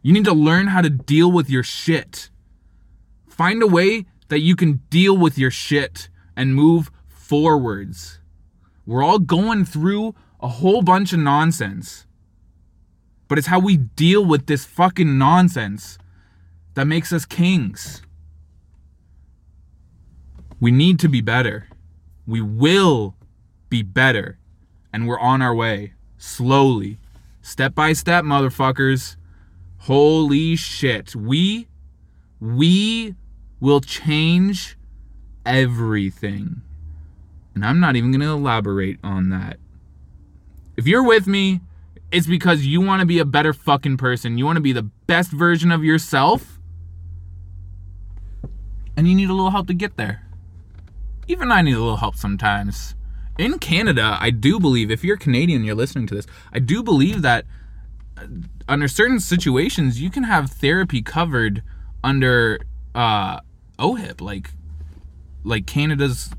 You 0.02 0.14
need 0.14 0.26
to 0.26 0.34
learn 0.34 0.68
how 0.68 0.82
to 0.82 0.90
deal 0.90 1.32
with 1.32 1.50
your 1.50 1.64
shit. 1.64 2.30
Find 3.28 3.62
a 3.62 3.68
way 3.68 4.06
that 4.30 4.40
you 4.40 4.56
can 4.56 4.82
deal 4.90 5.18
with 5.18 5.38
your 5.38 5.52
shit 5.52 6.10
and 6.36 6.56
move 6.56 6.92
forwards. 7.08 8.20
We're 8.86 9.04
all 9.04 9.20
going 9.20 9.66
through 9.66 10.16
a 10.40 10.48
whole 10.48 10.82
bunch 10.82 11.14
of 11.14 11.20
nonsense. 11.20 12.06
But 13.28 13.38
it's 13.38 13.48
how 13.48 13.60
we 13.60 13.78
deal 13.78 14.26
with 14.26 14.48
this 14.48 14.66
fucking 14.66 15.18
nonsense 15.18 15.98
that 16.74 16.86
makes 16.86 17.14
us 17.14 17.26
kings. 17.26 18.02
We 20.60 20.72
need 20.72 21.00
to 21.00 21.10
be 21.10 21.22
better. 21.22 21.68
We 22.26 22.42
will 22.42 23.16
be 23.70 23.84
better. 23.84 24.40
And 24.92 25.08
we're 25.08 25.20
on 25.20 25.42
our 25.42 25.54
way. 25.54 25.94
Slowly. 26.18 27.00
Step 27.42 27.76
by 27.76 27.94
step, 27.94 28.24
motherfuckers. 28.24 29.16
Holy 29.80 30.56
shit. 30.56 31.16
We 31.16 31.68
we 32.40 33.16
will 33.60 33.82
change 33.82 34.78
everything. 35.46 36.62
And 37.56 37.66
I'm 37.66 37.80
not 37.80 37.96
even 37.96 38.12
going 38.12 38.22
to 38.22 38.28
elaborate 38.28 39.00
on 39.04 39.30
that. 39.30 39.58
If 40.78 40.88
you're 40.88 41.04
with 41.04 41.28
me, 41.28 41.60
it's 42.12 42.28
because 42.28 42.66
you 42.66 42.80
want 42.80 43.02
to 43.02 43.06
be 43.06 43.20
a 43.20 43.26
better 43.26 43.52
fucking 43.52 43.98
person. 43.98 44.38
You 44.38 44.46
want 44.46 44.56
to 44.58 44.62
be 44.62 44.72
the 44.72 44.84
best 45.08 45.32
version 45.32 45.72
of 45.72 45.84
yourself. 45.84 46.60
And 48.96 49.08
you 49.08 49.16
need 49.16 49.30
a 49.30 49.34
little 49.34 49.52
help 49.52 49.68
to 49.68 49.74
get 49.74 49.98
there. 49.98 50.26
Even 51.28 51.52
I 51.52 51.62
need 51.62 51.74
a 51.74 51.80
little 51.80 51.98
help 51.98 52.16
sometimes. 52.16 52.96
In 53.38 53.60
Canada, 53.60 54.18
I 54.20 54.32
do 54.32 54.60
believe, 54.60 54.92
if 54.92 55.04
you're 55.04 55.18
Canadian, 55.18 55.64
you're 55.64 55.76
listening 55.76 56.08
to 56.08 56.16
this, 56.16 56.26
I 56.52 56.60
do 56.60 56.84
believe 56.84 57.22
that 57.22 57.46
under 58.68 58.88
certain 58.88 59.20
situations, 59.20 60.02
you 60.02 60.10
can 60.10 60.24
have 60.24 60.52
therapy 60.52 61.02
covered 61.02 61.64
under 62.04 62.60
uh, 62.96 63.40
OHIP, 63.78 64.22
like 64.22 64.52
like 65.44 65.66
Canada's 65.66 66.32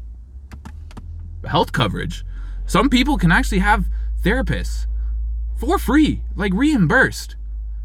health 1.44 1.72
coverage. 1.72 2.24
Some 2.66 2.88
people 2.88 3.16
can 3.16 3.32
actually 3.32 3.58
have 3.60 3.86
therapists 4.22 4.86
for 5.58 5.78
free, 5.78 6.22
like 6.36 6.52
reimbursed. 6.54 7.36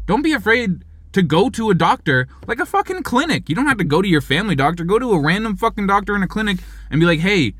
Don't 0.06 0.22
be 0.22 0.32
afraid 0.32 0.84
to 1.12 1.22
go 1.22 1.48
to 1.48 1.70
a 1.70 1.74
doctor, 1.74 2.28
like 2.46 2.60
a 2.60 2.66
fucking 2.66 3.02
clinic. 3.02 3.48
You 3.48 3.54
don't 3.54 3.66
have 3.66 3.78
to 3.78 3.84
go 3.84 4.02
to 4.02 4.08
your 4.08 4.20
family 4.20 4.54
doctor. 4.54 4.84
Go 4.84 4.98
to 4.98 5.12
a 5.12 5.20
random 5.20 5.56
fucking 5.56 5.86
doctor 5.86 6.14
in 6.14 6.22
a 6.22 6.28
clinic 6.28 6.58
and 6.90 7.00
be 7.00 7.06
like, 7.06 7.20
hey, 7.20 7.54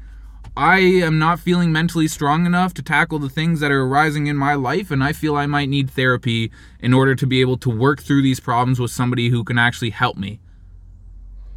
I 0.57 0.79
am 0.79 1.19
not 1.19 1.39
feeling 1.39 1.71
mentally 1.71 2.09
strong 2.09 2.47
enough 2.47 2.73
to 2.75 2.83
tackle 2.83 3.19
the 3.19 3.29
things 3.29 3.61
that 3.61 3.71
are 3.71 3.83
arising 3.83 4.27
in 4.27 4.39
my 4.39 4.55
life, 4.55 4.91
and 4.91 5.05
I 5.05 5.13
feel 5.13 5.37
I 5.37 5.47
might 5.47 5.69
need 5.69 5.91
therapy 5.91 6.51
in 6.81 6.95
order 6.95 7.15
to 7.15 7.27
be 7.27 7.43
able 7.43 7.59
to 7.59 7.69
work 7.69 8.01
through 8.01 8.23
these 8.23 8.41
problems 8.41 8.81
with 8.81 8.91
somebody 8.91 9.29
who 9.29 9.45
can 9.45 9.59
actually 9.59 9.91
help 9.91 10.17
me. 10.17 10.41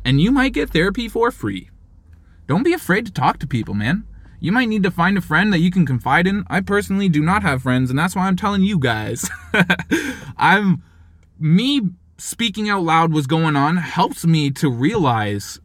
And 0.04 0.20
you 0.20 0.34
might 0.34 0.54
get 0.54 0.72
therapy 0.72 1.08
for 1.08 1.32
free. 1.32 1.70
Don't 2.48 2.64
be 2.64 2.74
afraid 2.74 3.06
to 3.06 3.12
talk 3.12 3.40
to 3.40 3.48
people, 3.48 3.74
man. 3.74 4.04
You 4.42 4.52
might 4.52 4.68
need 4.68 4.84
to 4.84 4.92
find 4.92 5.18
a 5.18 5.22
friend 5.22 5.54
that 5.54 5.60
you 5.60 5.72
can 5.72 5.86
confide 5.86 6.28
in. 6.28 6.44
I 6.50 6.60
personally 6.60 7.08
do 7.08 7.22
not 7.22 7.42
have 7.42 7.62
friends, 7.62 7.90
and 7.90 7.98
that's 7.98 8.18
why 8.18 8.28
I'm 8.28 8.36
telling 8.36 8.64
you 8.64 8.80
guys. 8.80 9.30
I'm 10.38 10.84
me 11.40 11.82
speaking 12.18 12.70
out 12.70 12.84
loud 12.84 13.14
what's 13.14 13.28
going 13.28 13.56
on 13.56 13.78
helps 13.78 14.26
me 14.26 14.52
to 14.52 14.70
realize 14.70 15.60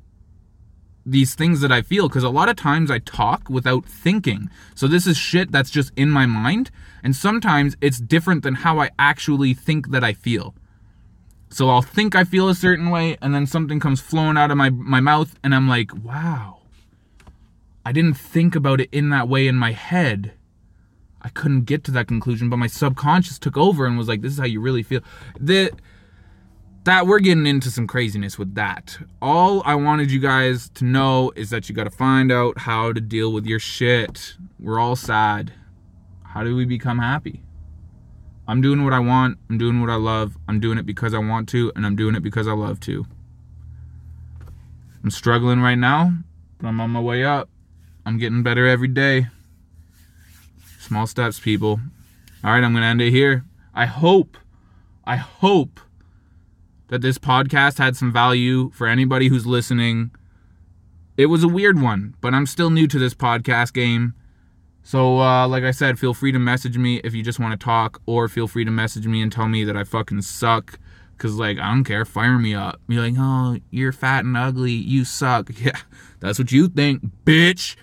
these 1.06 1.34
things 1.34 1.60
that 1.60 1.72
I 1.72 1.82
feel 1.82 2.08
because 2.08 2.24
a 2.24 2.30
lot 2.30 2.48
of 2.48 2.56
times 2.56 2.90
I 2.90 2.98
talk 2.98 3.48
without 3.48 3.84
thinking. 3.84 4.50
So 4.74 4.86
this 4.86 5.06
is 5.06 5.16
shit 5.16 5.52
that's 5.52 5.70
just 5.70 5.92
in 5.96 6.10
my 6.10 6.26
mind, 6.26 6.70
and 7.02 7.14
sometimes 7.14 7.76
it's 7.80 7.98
different 7.98 8.42
than 8.42 8.54
how 8.56 8.80
I 8.80 8.90
actually 8.98 9.54
think 9.54 9.90
that 9.90 10.02
I 10.02 10.12
feel. 10.12 10.54
So 11.50 11.68
I'll 11.68 11.82
think 11.82 12.16
I 12.16 12.24
feel 12.24 12.48
a 12.48 12.54
certain 12.54 12.90
way, 12.90 13.16
and 13.22 13.34
then 13.34 13.46
something 13.46 13.78
comes 13.78 14.00
flowing 14.00 14.36
out 14.36 14.50
of 14.50 14.56
my, 14.56 14.70
my 14.70 15.00
mouth, 15.00 15.38
and 15.44 15.54
I'm 15.54 15.68
like, 15.68 15.94
wow. 15.94 16.58
I 17.86 17.92
didn't 17.92 18.14
think 18.14 18.56
about 18.56 18.80
it 18.80 18.88
in 18.90 19.10
that 19.10 19.28
way 19.28 19.46
in 19.46 19.56
my 19.56 19.72
head. 19.72 20.32
I 21.20 21.28
couldn't 21.28 21.62
get 21.62 21.84
to 21.84 21.90
that 21.92 22.08
conclusion, 22.08 22.50
but 22.50 22.56
my 22.56 22.66
subconscious 22.66 23.38
took 23.38 23.56
over 23.56 23.86
and 23.86 23.96
was 23.96 24.08
like, 24.08 24.20
this 24.20 24.32
is 24.32 24.38
how 24.38 24.46
you 24.46 24.60
really 24.60 24.82
feel. 24.82 25.00
The 25.38 25.70
that 26.84 27.06
we're 27.06 27.18
getting 27.18 27.46
into 27.46 27.70
some 27.70 27.86
craziness 27.86 28.38
with 28.38 28.54
that. 28.54 28.98
All 29.22 29.62
I 29.64 29.74
wanted 29.74 30.10
you 30.10 30.20
guys 30.20 30.68
to 30.70 30.84
know 30.84 31.32
is 31.34 31.50
that 31.50 31.68
you 31.68 31.74
got 31.74 31.84
to 31.84 31.90
find 31.90 32.30
out 32.30 32.58
how 32.58 32.92
to 32.92 33.00
deal 33.00 33.32
with 33.32 33.46
your 33.46 33.58
shit. 33.58 34.34
We're 34.60 34.78
all 34.78 34.96
sad. 34.96 35.52
How 36.22 36.44
do 36.44 36.54
we 36.54 36.66
become 36.66 36.98
happy? 36.98 37.42
I'm 38.46 38.60
doing 38.60 38.84
what 38.84 38.92
I 38.92 38.98
want. 38.98 39.38
I'm 39.48 39.56
doing 39.56 39.80
what 39.80 39.88
I 39.88 39.94
love. 39.94 40.36
I'm 40.46 40.60
doing 40.60 40.76
it 40.76 40.84
because 40.84 41.14
I 41.14 41.18
want 41.18 41.48
to, 41.50 41.72
and 41.74 41.86
I'm 41.86 41.96
doing 41.96 42.14
it 42.14 42.22
because 42.22 42.46
I 42.46 42.52
love 42.52 42.80
to. 42.80 43.06
I'm 45.02 45.10
struggling 45.10 45.60
right 45.60 45.78
now, 45.78 46.12
but 46.58 46.68
I'm 46.68 46.80
on 46.80 46.90
my 46.90 47.00
way 47.00 47.24
up. 47.24 47.48
I'm 48.04 48.18
getting 48.18 48.42
better 48.42 48.66
every 48.66 48.88
day. 48.88 49.28
Small 50.80 51.06
steps, 51.06 51.40
people. 51.40 51.80
All 52.42 52.50
right, 52.50 52.62
I'm 52.62 52.72
going 52.72 52.82
to 52.82 52.88
end 52.88 53.00
it 53.00 53.10
here. 53.10 53.46
I 53.74 53.86
hope, 53.86 54.36
I 55.06 55.16
hope 55.16 55.80
that 56.88 57.02
this 57.02 57.18
podcast 57.18 57.78
had 57.78 57.96
some 57.96 58.12
value 58.12 58.70
for 58.70 58.86
anybody 58.86 59.28
who's 59.28 59.46
listening. 59.46 60.10
It 61.16 61.26
was 61.26 61.42
a 61.42 61.48
weird 61.48 61.80
one, 61.80 62.14
but 62.20 62.34
I'm 62.34 62.46
still 62.46 62.70
new 62.70 62.86
to 62.88 62.98
this 62.98 63.14
podcast 63.14 63.72
game. 63.72 64.14
So, 64.82 65.20
uh, 65.20 65.48
like 65.48 65.64
I 65.64 65.70
said, 65.70 65.98
feel 65.98 66.12
free 66.12 66.32
to 66.32 66.38
message 66.38 66.76
me 66.76 66.96
if 67.04 67.14
you 67.14 67.22
just 67.22 67.38
want 67.38 67.58
to 67.58 67.64
talk, 67.64 68.02
or 68.06 68.28
feel 68.28 68.46
free 68.46 68.64
to 68.64 68.70
message 68.70 69.06
me 69.06 69.22
and 69.22 69.32
tell 69.32 69.48
me 69.48 69.64
that 69.64 69.76
I 69.76 69.84
fucking 69.84 70.22
suck. 70.22 70.78
Cause 71.16 71.36
like 71.36 71.58
I 71.58 71.68
don't 71.68 71.84
care, 71.84 72.04
fire 72.04 72.38
me 72.38 72.54
up. 72.54 72.80
Be 72.88 72.96
like, 72.96 73.14
oh, 73.16 73.58
you're 73.70 73.92
fat 73.92 74.24
and 74.24 74.36
ugly, 74.36 74.72
you 74.72 75.04
suck. 75.04 75.48
Yeah, 75.58 75.78
that's 76.20 76.38
what 76.38 76.52
you 76.52 76.68
think, 76.68 77.02
bitch 77.24 77.76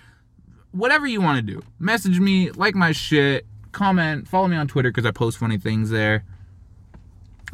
whatever 0.72 1.06
you 1.06 1.20
want 1.20 1.36
to 1.36 1.42
do. 1.42 1.62
Message 1.78 2.18
me, 2.18 2.50
like 2.50 2.74
my 2.74 2.92
shit, 2.92 3.46
comment, 3.70 4.26
follow 4.26 4.48
me 4.48 4.56
on 4.56 4.66
Twitter 4.66 4.90
because 4.90 5.06
I 5.06 5.12
post 5.12 5.38
funny 5.38 5.58
things 5.58 5.90
there. 5.90 6.24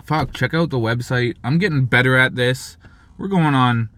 Fuck, 0.09 0.33
check 0.33 0.55
out 0.55 0.71
the 0.71 0.79
website. 0.79 1.37
I'm 1.45 1.59
getting 1.59 1.85
better 1.85 2.17
at 2.17 2.35
this. 2.35 2.79
We're 3.19 3.29
going 3.29 3.55
on 3.55 3.91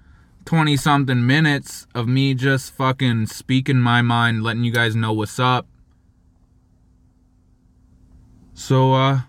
20 0.45 0.77
something 0.77 1.25
minutes 1.25 1.87
of 1.95 2.09
me 2.09 2.35
just 2.35 2.73
fucking 2.73 3.27
speaking 3.27 3.77
my 3.77 4.03
mind, 4.03 4.43
letting 4.43 4.65
you 4.65 4.73
guys 4.73 4.97
know 4.97 5.13
what's 5.13 5.39
up. 5.39 5.69
So, 8.55 8.93
uh, 8.95 9.21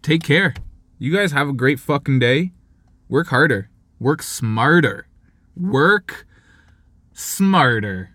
take 0.00 0.22
care. 0.22 0.54
You 1.00 1.12
guys 1.12 1.32
have 1.32 1.48
a 1.48 1.52
great 1.52 1.80
fucking 1.80 2.20
day. 2.20 2.52
Work 3.08 3.26
harder. 3.26 3.68
Work 3.98 4.22
smarter. 4.22 5.08
Work 5.56 6.24
smarter. 7.12 8.13